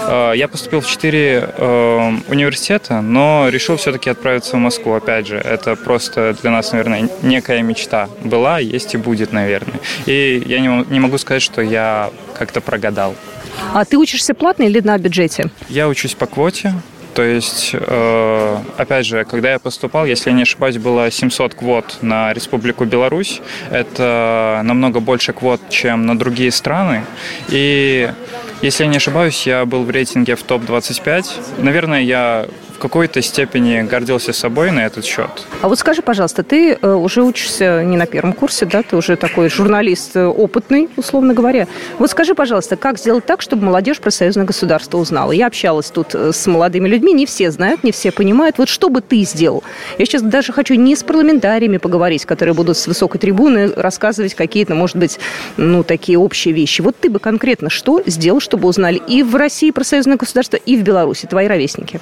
Э, 0.00 0.32
я 0.34 0.48
поступил 0.48 0.80
в 0.80 0.86
четыре 0.86 1.50
э, 1.56 2.12
университета, 2.28 3.00
но 3.00 3.48
решил 3.48 3.76
все-таки 3.76 4.10
отправиться 4.10 4.56
в 4.56 4.60
Москву. 4.60 4.94
Опять 4.94 5.26
же, 5.26 5.36
это 5.36 5.76
просто 5.76 6.36
для 6.42 6.50
нас, 6.50 6.72
наверное, 6.72 7.08
некая 7.22 7.62
мечта 7.62 8.08
была, 8.22 8.58
есть 8.58 8.94
и 8.94 8.96
будет, 8.96 9.32
наверное. 9.32 9.80
И 10.06 10.42
я 10.46 10.60
не 10.60 11.00
могу 11.00 11.18
сказать, 11.18 11.42
что 11.42 11.62
я 11.62 12.10
как-то 12.38 12.60
прогадал. 12.60 13.14
А 13.72 13.84
ты 13.84 13.96
учишься 13.96 14.34
платно 14.34 14.64
или 14.64 14.80
на 14.80 14.98
бюджете? 14.98 15.50
Я 15.68 15.88
учусь 15.88 16.14
по 16.14 16.26
квоте, 16.26 16.74
То 17.14 17.22
есть, 17.22 17.70
э, 17.72 18.56
опять 18.76 19.06
же, 19.06 19.24
когда 19.24 19.52
я 19.52 19.58
поступал, 19.58 20.04
если 20.04 20.30
я 20.30 20.36
не 20.36 20.42
ошибаюсь, 20.42 20.78
было 20.78 21.10
700 21.10 21.54
квот 21.54 21.98
на 22.02 22.32
Республику 22.32 22.84
Беларусь. 22.84 23.40
Это 23.70 24.60
намного 24.64 25.00
больше 25.00 25.32
квот, 25.32 25.60
чем 25.70 26.06
на 26.06 26.18
другие 26.18 26.50
страны. 26.50 27.04
И 27.48 28.10
если 28.62 28.84
я 28.84 28.90
не 28.90 28.96
ошибаюсь, 28.96 29.46
я 29.46 29.64
был 29.64 29.84
в 29.84 29.90
рейтинге 29.90 30.34
в 30.34 30.42
топ-25. 30.42 31.62
Наверное, 31.62 32.00
я 32.00 32.46
какой-то 32.84 33.22
степени 33.22 33.80
гордился 33.80 34.34
собой 34.34 34.70
на 34.70 34.84
этот 34.84 35.06
счет. 35.06 35.30
А 35.62 35.68
вот 35.68 35.78
скажи, 35.78 36.02
пожалуйста, 36.02 36.42
ты 36.42 36.76
э, 36.80 36.92
уже 36.92 37.22
учишься 37.22 37.82
не 37.82 37.96
на 37.96 38.04
первом 38.04 38.34
курсе, 38.34 38.66
да? 38.66 38.82
Ты 38.82 38.96
уже 38.96 39.16
такой 39.16 39.48
журналист 39.48 40.14
э, 40.16 40.26
опытный, 40.26 40.90
условно 40.96 41.32
говоря. 41.32 41.66
Вот 41.98 42.10
скажи, 42.10 42.34
пожалуйста, 42.34 42.76
как 42.76 42.98
сделать 42.98 43.24
так, 43.24 43.40
чтобы 43.40 43.64
молодежь 43.64 44.00
про 44.00 44.10
союзное 44.10 44.44
государство 44.44 44.98
узнала? 44.98 45.32
Я 45.32 45.46
общалась 45.46 45.86
тут 45.86 46.14
э, 46.14 46.32
с 46.34 46.46
молодыми 46.46 46.86
людьми, 46.86 47.14
не 47.14 47.24
все 47.24 47.50
знают, 47.50 47.84
не 47.84 47.90
все 47.90 48.12
понимают. 48.12 48.58
Вот 48.58 48.68
что 48.68 48.90
бы 48.90 49.00
ты 49.00 49.22
сделал? 49.22 49.64
Я 49.96 50.04
сейчас 50.04 50.20
даже 50.20 50.52
хочу 50.52 50.74
не 50.74 50.94
с 50.94 51.02
парламентариями 51.02 51.78
поговорить, 51.78 52.26
которые 52.26 52.54
будут 52.54 52.76
с 52.76 52.86
высокой 52.86 53.18
трибуны 53.18 53.72
рассказывать 53.74 54.34
какие-то, 54.34 54.74
может 54.74 54.96
быть, 54.96 55.18
ну, 55.56 55.84
такие 55.84 56.18
общие 56.18 56.52
вещи. 56.52 56.82
Вот 56.82 56.96
ты 57.00 57.08
бы 57.08 57.18
конкретно 57.18 57.70
что 57.70 58.02
сделал, 58.04 58.40
чтобы 58.40 58.68
узнали 58.68 59.00
и 59.08 59.22
в 59.22 59.34
России 59.36 59.70
про 59.70 59.84
союзное 59.84 60.18
государство, 60.18 60.56
и 60.56 60.76
в 60.76 60.82
Беларуси, 60.82 61.26
твои 61.26 61.46
ровесники? 61.46 61.98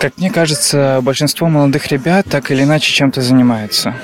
Как 0.00 0.15
мне 0.16 0.30
кажется, 0.30 1.00
большинство 1.02 1.48
молодых 1.48 1.88
ребят 1.88 2.26
так 2.30 2.50
или 2.50 2.62
иначе 2.62 2.90
чем-то 2.90 3.20
занимается. 3.20 3.94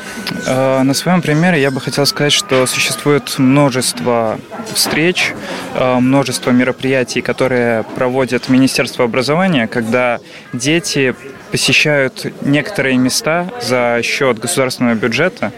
Э, 0.47 0.83
на 0.83 0.93
своем 0.93 1.23
примере 1.23 1.61
я 1.61 1.71
бы 1.71 1.81
хотел 1.81 2.05
сказать, 2.05 2.33
что 2.33 2.67
существует 2.67 3.39
множество 3.39 4.39
встреч, 4.75 5.33
э, 5.75 5.99
множество 5.99 6.51
мероприятий, 6.51 7.23
которые 7.23 7.85
проводит 7.97 8.51
Министерство 8.51 9.07
образования, 9.07 9.67
когда 9.67 10.21
дети 10.53 11.15
посещают 11.51 12.27
некоторые 12.43 12.97
места 12.99 13.47
за 13.63 14.01
счет 14.03 14.39
государственного 14.39 14.95
бюджета, 14.95 15.53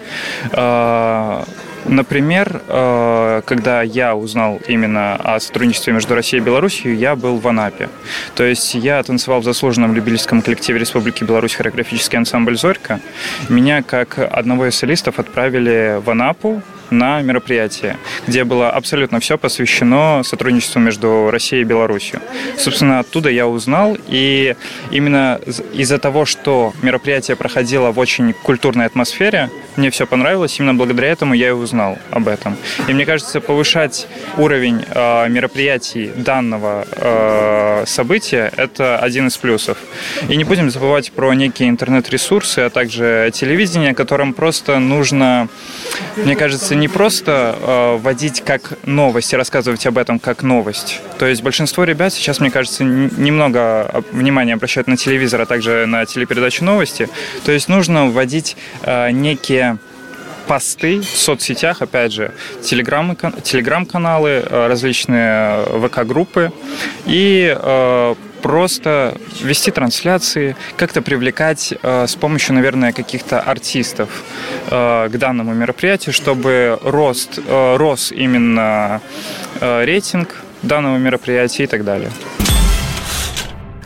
э, 0.52 1.44
Например, 1.85 2.62
э, 2.67 3.43
когда 3.45 3.83
я 3.83 4.17
узнал 4.17 4.61
именно 4.67 5.17
о 5.17 5.38
сотрудничестве 5.41 5.93
между 5.93 6.14
Россией 6.14 6.43
и 6.43 6.45
Беларусью, 6.45 6.97
я 6.97 7.14
был 7.14 7.37
в 7.37 7.47
Анапе. 7.47 7.88
То 8.35 8.45
есть 8.45 8.75
я 8.75 9.03
танцевал 9.03 9.41
в 9.41 9.45
заслуженном 9.45 9.95
любительском 9.95 10.43
коллективе 10.43 10.79
Республики 10.79 11.25
Беларусь 11.25 11.55
хореографический 11.55 12.19
ансамбль 12.19 12.57
«Зорька». 12.57 13.00
Меня, 13.49 13.83
как 13.83 14.19
одного 14.19 14.67
из 14.67 14.75
солистов, 14.76 15.19
отправили 15.19 16.00
в 16.05 16.11
Анапу 16.11 16.62
на 16.94 17.22
мероприятие, 17.22 17.98
где 18.26 18.44
было 18.44 18.70
абсолютно 18.70 19.20
все 19.20 19.36
посвящено 19.36 20.22
сотрудничеству 20.24 20.80
между 20.80 21.30
Россией 21.30 21.62
и 21.62 21.64
Беларусью. 21.64 22.20
Собственно, 22.56 23.00
оттуда 23.00 23.28
я 23.28 23.46
узнал, 23.46 23.96
и 24.08 24.56
именно 24.90 25.40
из-за 25.72 25.98
того, 25.98 26.24
что 26.24 26.72
мероприятие 26.82 27.36
проходило 27.36 27.90
в 27.90 27.98
очень 27.98 28.32
культурной 28.32 28.86
атмосфере, 28.86 29.50
мне 29.76 29.90
все 29.90 30.06
понравилось, 30.06 30.58
именно 30.58 30.74
благодаря 30.74 31.08
этому 31.08 31.34
я 31.34 31.48
и 31.48 31.52
узнал 31.52 31.98
об 32.10 32.28
этом. 32.28 32.56
И 32.88 32.92
мне 32.92 33.04
кажется, 33.04 33.40
повышать 33.40 34.06
уровень 34.36 34.84
э, 34.88 35.28
мероприятий 35.28 36.12
данного 36.16 36.86
э, 36.90 37.84
события– 37.86 38.52
это 38.56 38.98
один 38.98 39.26
из 39.26 39.36
плюсов. 39.36 39.78
И 40.28 40.36
не 40.36 40.44
будем 40.44 40.70
забывать 40.70 41.10
про 41.12 41.34
некие 41.34 41.68
интернет-ресурсы, 41.68 42.60
а 42.60 42.70
также 42.70 43.30
телевидение, 43.34 43.94
которым 43.94 44.32
просто 44.32 44.78
нужно, 44.78 45.48
мне 46.16 46.37
кажется, 46.37 46.75
не 46.75 46.88
просто 46.88 47.56
э, 47.61 47.97
вводить 47.97 48.42
как 48.42 48.78
новость 48.87 49.33
и 49.33 49.37
рассказывать 49.37 49.87
об 49.87 49.99
этом 49.99 50.18
как 50.18 50.42
новость. 50.42 51.00
То 51.18 51.26
есть 51.26 51.42
большинство 51.42 51.85
ребят 51.85 52.12
сейчас, 52.12 52.40
мне 52.40 52.50
кажется, 52.50 52.85
немного 52.85 54.04
внимания 54.12 54.54
обращают 54.54 54.87
на 54.87 54.97
телевизор, 54.97 55.40
а 55.40 55.47
также 55.47 55.87
на 55.87 56.04
телепередачу 56.06 56.64
новости. 56.64 57.09
То 57.44 57.52
есть 57.52 57.68
нужно 57.68 58.06
вводить 58.06 58.56
э, 58.83 59.11
некие 59.11 59.78
посты 60.47 61.00
в 61.00 61.04
соцсетях, 61.04 61.83
опять 61.83 62.12
же, 62.12 62.33
телеграм, 62.62 63.16
телеграм-каналы, 63.42 64.44
э, 64.44 64.66
различные 64.68 65.64
э, 65.66 65.88
ВК-группы 65.88 66.52
и 67.06 67.54
э, 67.56 68.14
просто 68.44 69.16
вести 69.42 69.70
трансляции, 69.70 70.54
как-то 70.76 71.00
привлекать 71.00 71.72
э, 71.83 72.07
с 72.07 72.14
помощью, 72.14 72.54
наверное, 72.54 72.92
каких-то 72.92 73.40
артистов 73.40 74.11
э, 74.70 75.09
к 75.11 75.16
данному 75.16 75.54
мероприятию, 75.54 76.12
чтобы 76.12 76.78
рост, 76.83 77.38
э, 77.38 77.76
рос 77.76 78.12
именно 78.12 79.00
э, 79.61 79.85
рейтинг 79.87 80.42
данного 80.62 80.98
мероприятия 80.98 81.64
и 81.64 81.66
так 81.66 81.85
далее. 81.85 82.11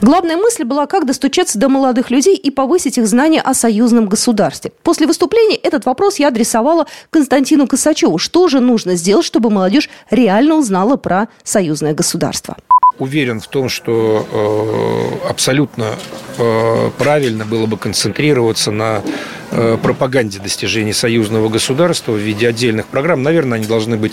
Главная 0.00 0.36
мысль 0.36 0.64
была, 0.64 0.86
как 0.86 1.06
достучаться 1.06 1.56
до 1.56 1.68
молодых 1.68 2.10
людей 2.10 2.34
и 2.34 2.50
повысить 2.50 2.98
их 2.98 3.06
знания 3.06 3.40
о 3.40 3.54
союзном 3.54 4.08
государстве. 4.08 4.72
После 4.82 5.06
выступления 5.06 5.56
этот 5.56 5.86
вопрос 5.86 6.18
я 6.18 6.28
адресовала 6.28 6.86
Константину 7.10 7.68
Косачеву. 7.68 8.18
Что 8.18 8.48
же 8.48 8.58
нужно 8.58 8.96
сделать, 8.96 9.24
чтобы 9.24 9.50
молодежь 9.50 9.88
реально 10.10 10.56
узнала 10.56 10.96
про 10.96 11.28
союзное 11.44 11.94
государство? 11.94 12.56
Уверен 12.98 13.40
в 13.40 13.46
том, 13.46 13.68
что 13.68 14.26
э, 14.30 15.28
абсолютно 15.28 15.94
э, 16.36 16.90
правильно 16.98 17.44
было 17.44 17.66
бы 17.66 17.76
концентрироваться 17.76 18.70
на 18.72 19.02
пропаганде 19.50 20.38
достижений 20.38 20.92
союзного 20.92 21.48
государства 21.48 22.12
в 22.12 22.18
виде 22.18 22.48
отдельных 22.48 22.86
программ. 22.86 23.22
Наверное, 23.22 23.58
они 23.58 23.66
должны 23.66 23.96
быть 23.96 24.12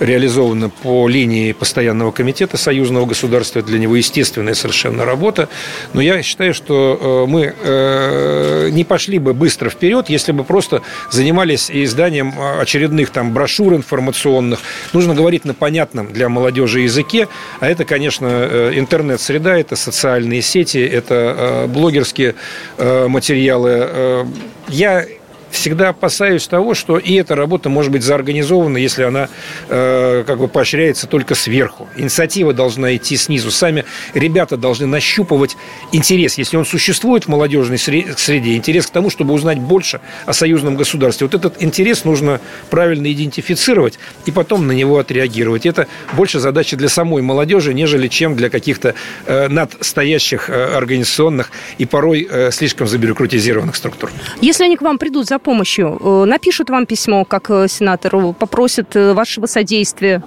реализованы 0.00 0.68
по 0.68 1.08
линии 1.08 1.52
постоянного 1.52 2.12
комитета 2.12 2.56
союзного 2.56 3.06
государства. 3.06 3.62
Для 3.62 3.78
него 3.78 3.96
естественная 3.96 4.54
совершенно 4.54 5.04
работа. 5.04 5.48
Но 5.92 6.00
я 6.00 6.22
считаю, 6.22 6.54
что 6.54 7.24
э, 7.26 7.30
мы 7.30 7.54
э, 7.60 8.68
не 8.70 8.84
пошли 8.84 9.18
бы 9.18 9.34
быстро 9.34 9.70
вперед, 9.70 10.08
если 10.08 10.32
бы 10.32 10.44
просто 10.44 10.82
занимались 11.10 11.70
изданием 11.70 12.34
очередных 12.60 13.10
там 13.10 13.32
брошюр 13.32 13.74
информационных. 13.74 14.60
Нужно 14.92 15.14
говорить 15.14 15.44
на 15.44 15.54
понятном 15.54 16.12
для 16.12 16.28
молодежи 16.28 16.80
языке. 16.80 17.28
А 17.60 17.68
это, 17.68 17.84
конечно, 17.84 18.72
интернет-среда, 18.74 19.58
это 19.58 19.76
социальные 19.76 20.42
сети, 20.42 20.78
это 20.78 21.66
блогерские 21.68 22.34
материалы 22.78 24.26
я 24.68 25.06
всегда 25.50 25.90
опасаюсь 25.90 26.46
того, 26.46 26.74
что 26.74 26.98
и 26.98 27.14
эта 27.14 27.34
работа 27.34 27.68
может 27.68 27.92
быть 27.92 28.02
заорганизована, 28.02 28.78
если 28.78 29.02
она 29.04 29.28
э, 29.68 30.24
как 30.26 30.38
бы 30.38 30.48
поощряется 30.48 31.06
только 31.06 31.34
сверху. 31.34 31.88
Инициатива 31.96 32.52
должна 32.52 32.94
идти 32.96 33.16
снизу. 33.16 33.50
Сами 33.50 33.84
ребята 34.14 34.56
должны 34.56 34.86
нащупывать 34.86 35.56
интерес, 35.92 36.38
если 36.38 36.56
он 36.56 36.64
существует 36.64 37.24
в 37.24 37.28
молодежной 37.28 37.78
среде, 37.78 38.56
интерес 38.56 38.86
к 38.86 38.90
тому, 38.90 39.10
чтобы 39.10 39.34
узнать 39.34 39.58
больше 39.58 40.00
о 40.26 40.32
союзном 40.32 40.76
государстве. 40.76 41.26
Вот 41.26 41.34
этот 41.34 41.62
интерес 41.62 42.04
нужно 42.04 42.40
правильно 42.70 43.10
идентифицировать 43.12 43.98
и 44.26 44.30
потом 44.30 44.66
на 44.66 44.72
него 44.72 44.98
отреагировать. 44.98 45.66
Это 45.66 45.86
больше 46.12 46.40
задача 46.40 46.76
для 46.76 46.88
самой 46.88 47.22
молодежи, 47.22 47.74
нежели 47.74 48.08
чем 48.08 48.36
для 48.36 48.50
каких-то 48.50 48.94
э, 49.26 49.48
надстоящих 49.48 50.50
э, 50.50 50.76
организационных 50.76 51.50
и 51.78 51.86
порой 51.86 52.26
э, 52.28 52.50
слишком 52.50 52.86
забюрократизированных 52.86 53.76
структур. 53.76 54.10
Если 54.40 54.64
они 54.64 54.76
к 54.76 54.82
вам 54.82 54.98
придут 54.98 55.26
за 55.26 55.35
помощью. 55.38 55.98
Э, 56.00 56.24
напишут 56.26 56.70
вам 56.70 56.86
письмо, 56.86 57.24
как 57.24 57.50
э, 57.50 57.68
сенатору, 57.68 58.32
попросят 58.32 58.96
э, 58.96 59.12
вашего 59.12 59.46
содействия. 59.46 60.22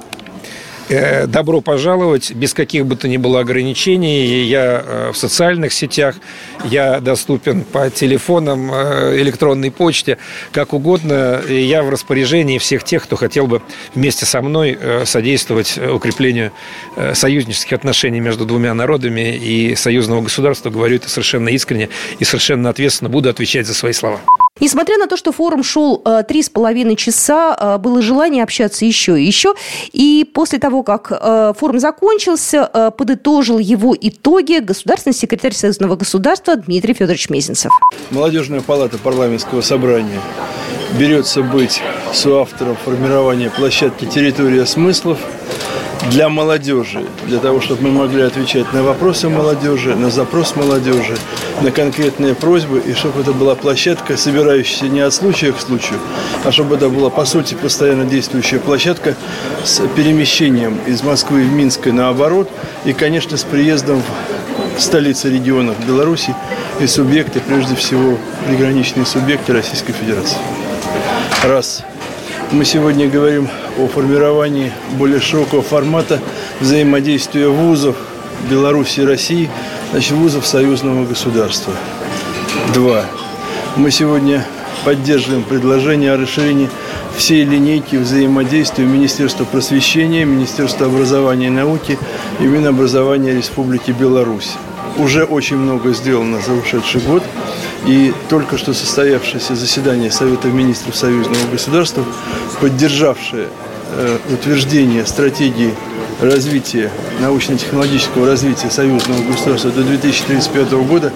Добро 1.28 1.62
пожаловать, 1.62 2.32
без 2.32 2.56
каких 2.56 2.88
бы 2.88 2.95
то 2.95 3.08
ни 3.08 3.17
было 3.17 3.41
ограничений. 3.41 4.45
Я 4.45 5.12
в 5.13 5.15
социальных 5.15 5.72
сетях, 5.72 6.15
я 6.65 7.00
доступен 7.00 7.62
по 7.62 7.91
телефонам, 7.91 8.72
электронной 8.72 9.69
почте, 9.69 10.17
как 10.52 10.74
угодно. 10.74 11.43
Я 11.48 11.84
в 11.84 11.91
распоряжении 11.91 12.58
всех 12.58 12.84
тех, 12.84 13.04
кто 13.04 13.17
хотел 13.17 13.45
бы 13.45 13.62
вместе 13.93 14.26
со 14.26 14.41
мной 14.41 14.80
содействовать 15.06 15.78
укреплению 15.78 16.52
союзнических 17.13 17.74
отношений 17.74 18.19
между 18.19 18.48
двумя 18.48 18.74
народами 18.74 19.36
и 19.36 19.76
союзного 19.76 20.22
государства. 20.24 20.72
Говорю 20.72 20.95
это 20.95 21.08
совершенно 21.08 21.50
искренне 21.50 21.89
и 22.17 22.24
совершенно 22.24 22.67
ответственно. 22.67 23.12
Буду 23.12 23.30
отвечать 23.30 23.67
за 23.67 23.76
свои 23.76 23.93
слова. 23.93 24.22
Несмотря 24.60 24.98
на 24.98 25.08
то, 25.08 25.17
что 25.17 25.32
форум 25.32 25.63
шел 25.63 26.02
э, 26.04 26.24
три 26.28 26.43
с 26.43 26.50
половиной 26.50 26.95
часа, 26.95 27.56
э, 27.58 27.78
было 27.78 28.02
желание 28.02 28.43
общаться 28.43 28.86
еще 28.86 29.19
и 29.19 29.26
еще. 29.26 29.54
И 29.93 30.30
после 30.34 30.60
того, 30.60 30.84
как 30.84 31.12
э, 31.12 31.54
форум 31.58 31.80
закончился, 31.80 32.65
подытожил 32.98 33.60
его 33.60 33.95
итоги 34.00 34.60
государственный 34.60 35.13
секретарь 35.13 35.54
Союзного 35.54 35.95
государства 35.95 36.56
Дмитрий 36.56 36.93
Федорович 36.93 37.30
Мезенцев. 37.30 37.72
Молодежная 38.12 38.62
палата 38.62 38.98
парламентского 38.98 39.62
собрания 39.62 40.22
берется 40.98 41.41
быть 41.41 41.82
соавтором 42.13 42.76
формирования 42.76 43.50
площадки 43.50 44.06
«Территория 44.06 44.65
смыслов», 44.65 45.19
для 46.07 46.29
молодежи, 46.29 47.05
для 47.27 47.39
того, 47.39 47.62
чтобы 47.62 47.83
мы 47.83 47.91
могли 47.91 48.21
отвечать 48.21 48.71
на 48.73 48.83
вопросы 48.83 49.29
молодежи, 49.29 49.95
на 49.95 50.09
запрос 50.09 50.55
молодежи, 50.55 51.17
на 51.62 51.71
конкретные 51.71 52.35
просьбы, 52.35 52.81
и 52.85 52.93
чтобы 52.93 53.21
это 53.21 53.33
была 53.33 53.55
площадка, 53.55 54.17
собирающаяся 54.17 54.88
не 54.88 55.01
от 55.01 55.13
случая 55.13 55.51
к 55.51 55.59
случаю, 55.59 55.99
а 56.43 56.51
чтобы 56.51 56.75
это 56.75 56.89
была, 56.89 57.09
по 57.09 57.25
сути, 57.25 57.53
постоянно 57.53 58.05
действующая 58.05 58.59
площадка 58.59 59.15
с 59.63 59.81
перемещением 59.95 60.79
из 60.88 61.03
Москвы 61.03 61.43
в 61.43 61.51
Минск 61.51 61.88
и 61.88 61.91
наоборот, 61.91 62.49
и, 62.85 62.93
конечно, 62.93 63.38
с 63.38 63.43
приездом 63.43 64.01
столицы 64.77 65.29
регионов 65.29 65.75
Беларуси 65.85 66.33
и 66.79 66.88
субъекты, 66.88 67.41
прежде 67.41 67.75
всего, 67.75 68.17
приграничные 68.47 69.05
субъекты 69.05 69.53
Российской 69.53 69.93
Федерации. 69.93 70.38
Раз. 71.43 71.83
Мы 72.51 72.65
сегодня 72.65 73.07
говорим 73.07 73.47
о 73.80 73.88
формировании 73.88 74.72
более 74.98 75.20
широкого 75.20 75.62
формата 75.62 76.20
взаимодействия 76.60 77.48
вузов 77.48 77.96
Беларуси 78.50 79.02
и 79.02 79.06
России, 79.06 79.50
значит, 79.92 80.12
вузов 80.12 80.46
союзного 80.46 81.06
государства. 81.06 81.74
Два. 82.74 83.06
Мы 83.76 83.92
сегодня 83.92 84.46
поддерживаем 84.86 85.44
предложение 85.44 86.13
о 86.13 86.18
расширении 86.18 86.70
всей 87.18 87.44
линейки 87.44 87.96
взаимодействия 87.96 88.86
Министерства 88.86 89.44
просвещения, 89.46 90.26
Министерства 90.26 90.88
образования 90.88 91.48
и 91.48 91.52
науки 91.52 91.98
и 92.39 92.44
Минобразования 92.44 93.36
Республики 93.36 93.92
Беларусь. 93.92 94.54
Уже 94.98 95.24
очень 95.24 95.58
много 95.58 95.94
сделано 95.94 96.39
за 96.42 96.54
ушедший 96.54 97.02
год. 97.02 97.24
И 97.86 98.13
только 98.30 98.58
что 98.58 98.74
состоявшееся 98.74 99.56
заседание 99.56 100.12
Совета 100.12 100.50
министров 100.50 100.96
союзного 100.96 101.46
государства, 101.52 102.04
поддержавшее 102.60 103.48
утверждение 104.32 105.06
стратегии 105.06 105.73
развития, 106.21 106.91
научно-технологического 107.19 108.25
развития 108.28 108.69
союзного 108.69 109.21
государства 109.23 109.71
до 109.71 109.84
2035 109.84 110.71
года 110.88 111.13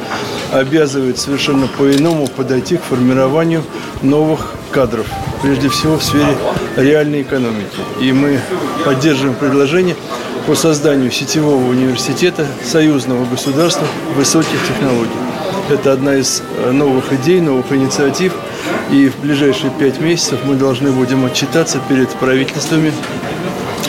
обязывает 0.51 1.17
совершенно 1.19 1.67
по-иному 1.67 2.27
подойти 2.27 2.77
к 2.77 2.83
формированию 2.83 3.63
новых 4.01 4.53
кадров, 4.71 5.05
прежде 5.41 5.69
всего 5.69 5.97
в 5.97 6.03
сфере 6.03 6.38
реальной 6.77 7.21
экономики. 7.21 7.77
И 8.01 8.12
мы 8.12 8.39
поддерживаем 8.86 9.36
предложение 9.36 9.95
по 10.47 10.55
созданию 10.55 11.12
сетевого 11.12 11.69
университета 11.69 12.45
союзного 12.63 13.25
государства 13.25 13.88
высоких 14.15 14.59
технологий. 14.67 15.12
Это 15.69 15.93
одна 15.93 16.15
из 16.15 16.43
э, 16.57 16.71
новых 16.71 17.13
идей, 17.13 17.39
новых 17.39 17.71
инициатив. 17.71 18.33
И 18.91 19.09
в 19.09 19.19
ближайшие 19.19 19.71
пять 19.71 19.99
месяцев 19.99 20.39
мы 20.45 20.55
должны 20.55 20.91
будем 20.91 21.25
отчитаться 21.25 21.79
перед 21.89 22.09
правительствами 22.09 22.93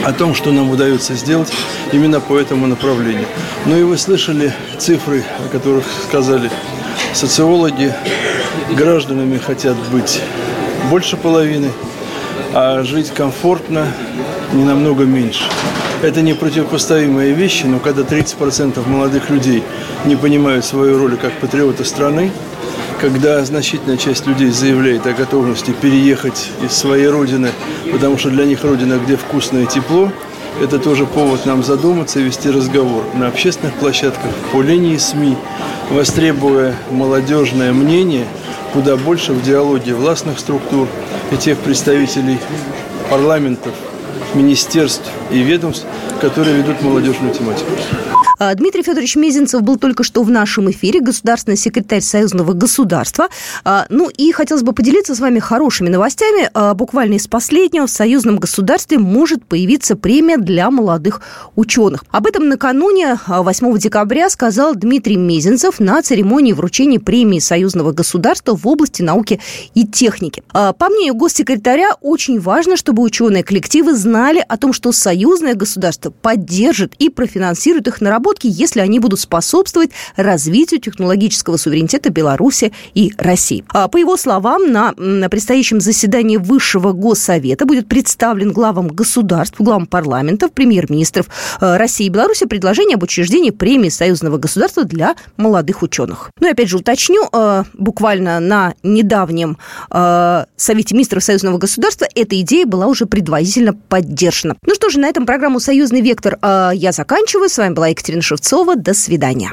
о 0.04 0.12
том, 0.12 0.34
что 0.34 0.52
нам 0.52 0.70
удается 0.70 1.14
сделать 1.14 1.52
именно 1.92 2.20
по 2.20 2.38
этому 2.38 2.66
направлению. 2.66 3.26
Ну 3.66 3.76
и 3.76 3.82
вы 3.82 3.96
слышали 3.98 4.52
цифры, 4.78 5.24
о 5.44 5.48
которых 5.48 5.84
сказали 6.06 6.50
социологи. 7.12 7.94
Гражданами 8.76 9.38
хотят 9.38 9.76
быть 9.90 10.20
больше 10.90 11.16
половины, 11.16 11.70
а 12.52 12.82
жить 12.82 13.10
комфортно 13.10 13.86
не 14.52 14.64
намного 14.64 15.04
меньше. 15.04 15.44
Это 16.02 16.20
не 16.20 16.34
противопоставимые 16.34 17.32
вещи, 17.32 17.64
но 17.64 17.78
когда 17.78 18.02
30% 18.02 18.86
молодых 18.86 19.30
людей 19.30 19.62
не 20.04 20.16
понимают 20.16 20.64
свою 20.64 20.98
роль 20.98 21.16
как 21.16 21.32
патриота 21.32 21.84
страны, 21.84 22.30
когда 23.00 23.44
значительная 23.44 23.96
часть 23.96 24.26
людей 24.26 24.50
заявляет 24.50 25.06
о 25.06 25.12
готовности 25.12 25.72
переехать 25.72 26.50
из 26.62 26.72
своей 26.72 27.08
родины, 27.08 27.50
потому 27.92 28.18
что 28.18 28.30
для 28.30 28.44
них 28.44 28.64
родина, 28.64 28.98
где 29.04 29.16
вкусно 29.16 29.58
и 29.58 29.66
тепло, 29.66 30.10
это 30.60 30.78
тоже 30.78 31.06
повод 31.06 31.46
нам 31.46 31.62
задуматься 31.62 32.20
и 32.20 32.22
вести 32.22 32.50
разговор 32.50 33.04
на 33.14 33.28
общественных 33.28 33.74
площадках, 33.74 34.30
по 34.52 34.62
линии 34.62 34.96
СМИ, 34.96 35.36
востребуя 35.90 36.74
молодежное 36.90 37.72
мнение 37.72 38.26
куда 38.72 38.96
больше 38.96 39.32
в 39.32 39.42
диалоге 39.42 39.94
властных 39.94 40.38
структур 40.38 40.88
и 41.30 41.36
тех 41.36 41.58
представителей 41.58 42.38
парламентов, 43.08 43.72
министерств 44.34 45.08
и 45.30 45.38
ведомств, 45.38 45.86
которые 46.20 46.56
ведут 46.56 46.82
молодежную 46.82 47.32
тематику. 47.32 47.70
А, 48.44 48.54
Дмитрий 48.54 48.82
Федорович 48.82 49.16
Мезенцев 49.16 49.62
был 49.62 49.78
только 49.78 50.02
что 50.02 50.22
в 50.22 50.30
нашем 50.30 50.70
эфире, 50.70 51.00
государственный 51.00 51.56
секретарь 51.56 52.02
Союзного 52.02 52.52
государства. 52.52 53.28
А, 53.64 53.86
ну 53.88 54.10
и 54.10 54.32
хотелось 54.32 54.62
бы 54.62 54.72
поделиться 54.72 55.14
с 55.14 55.20
вами 55.20 55.38
хорошими 55.38 55.88
новостями. 55.88 56.50
А, 56.52 56.74
буквально 56.74 57.14
из 57.14 57.26
последнего 57.26 57.86
в 57.86 57.90
Союзном 57.90 58.38
государстве 58.38 58.98
может 58.98 59.46
появиться 59.46 59.96
премия 59.96 60.36
для 60.36 60.70
молодых 60.70 61.22
ученых. 61.56 62.04
Об 62.10 62.26
этом 62.26 62.48
накануне 62.48 63.18
8 63.26 63.78
декабря 63.78 64.28
сказал 64.28 64.74
Дмитрий 64.74 65.16
Мезенцев 65.16 65.80
на 65.80 66.02
церемонии 66.02 66.52
вручения 66.52 67.00
премии 67.00 67.38
Союзного 67.38 67.92
государства 67.92 68.54
в 68.54 68.68
области 68.68 69.00
науки 69.00 69.40
и 69.74 69.86
техники. 69.86 70.42
По 70.52 70.88
мнению 70.90 71.14
госсекретаря, 71.14 71.94
очень 72.02 72.38
важно, 72.38 72.76
чтобы 72.76 73.02
ученые 73.02 73.42
коллективы 73.42 73.94
знали 73.94 74.44
о 74.46 74.58
том, 74.58 74.72
что 74.74 74.92
союзное 74.92 75.54
государство 75.54 76.10
поддержит 76.10 76.94
и 76.98 77.08
профинансирует 77.08 77.88
их 77.88 78.00
наработки 78.02 78.33
разработки, 78.34 78.46
если 78.46 78.80
они 78.80 78.98
будут 78.98 79.20
способствовать 79.20 79.90
развитию 80.16 80.80
технологического 80.80 81.56
суверенитета 81.56 82.10
Беларуси 82.10 82.72
и 82.94 83.12
России. 83.18 83.64
А 83.68 83.88
по 83.88 83.96
его 83.96 84.16
словам, 84.16 84.72
на, 84.72 84.92
предстоящем 85.28 85.80
заседании 85.80 86.36
Высшего 86.36 86.92
Госсовета 86.92 87.64
будет 87.64 87.88
представлен 87.88 88.52
главам 88.52 88.88
государств, 88.88 89.56
главам 89.58 89.86
парламентов, 89.86 90.52
премьер-министров 90.52 91.26
э, 91.60 91.76
России 91.76 92.06
и 92.06 92.08
Беларуси 92.08 92.46
предложение 92.46 92.96
об 92.96 93.02
учреждении 93.02 93.50
премии 93.50 93.88
союзного 93.88 94.38
государства 94.38 94.84
для 94.84 95.14
молодых 95.36 95.82
ученых. 95.82 96.30
Ну 96.40 96.48
и 96.48 96.50
опять 96.50 96.68
же 96.68 96.78
уточню, 96.78 97.28
э, 97.32 97.64
буквально 97.74 98.40
на 98.40 98.74
недавнем 98.82 99.58
э, 99.90 100.44
Совете 100.56 100.94
министров 100.94 101.24
союзного 101.24 101.58
государства 101.58 102.06
эта 102.14 102.40
идея 102.40 102.66
была 102.66 102.86
уже 102.86 103.06
предварительно 103.06 103.74
поддержана. 103.74 104.56
Ну 104.66 104.74
что 104.74 104.90
же, 104.90 104.98
на 104.98 105.08
этом 105.08 105.26
программу 105.26 105.60
«Союзный 105.60 106.00
вектор» 106.00 106.38
я 106.42 106.92
заканчиваю. 106.92 107.48
С 107.48 107.58
вами 107.58 107.74
была 107.74 107.88
Екатерина 107.88 108.13
Екатерина 108.14 108.22
Шевцова. 108.22 108.76
До 108.76 108.94
свидания. 108.94 109.52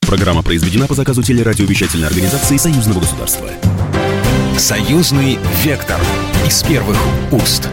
Программа 0.00 0.42
произведена 0.42 0.86
по 0.86 0.94
заказу 0.94 1.22
телерадиовещательной 1.22 2.08
организации 2.08 2.56
Союзного 2.56 3.00
государства. 3.00 3.48
Союзный 4.56 5.38
вектор 5.62 6.00
из 6.46 6.62
первых 6.62 6.96
уст. 7.30 7.68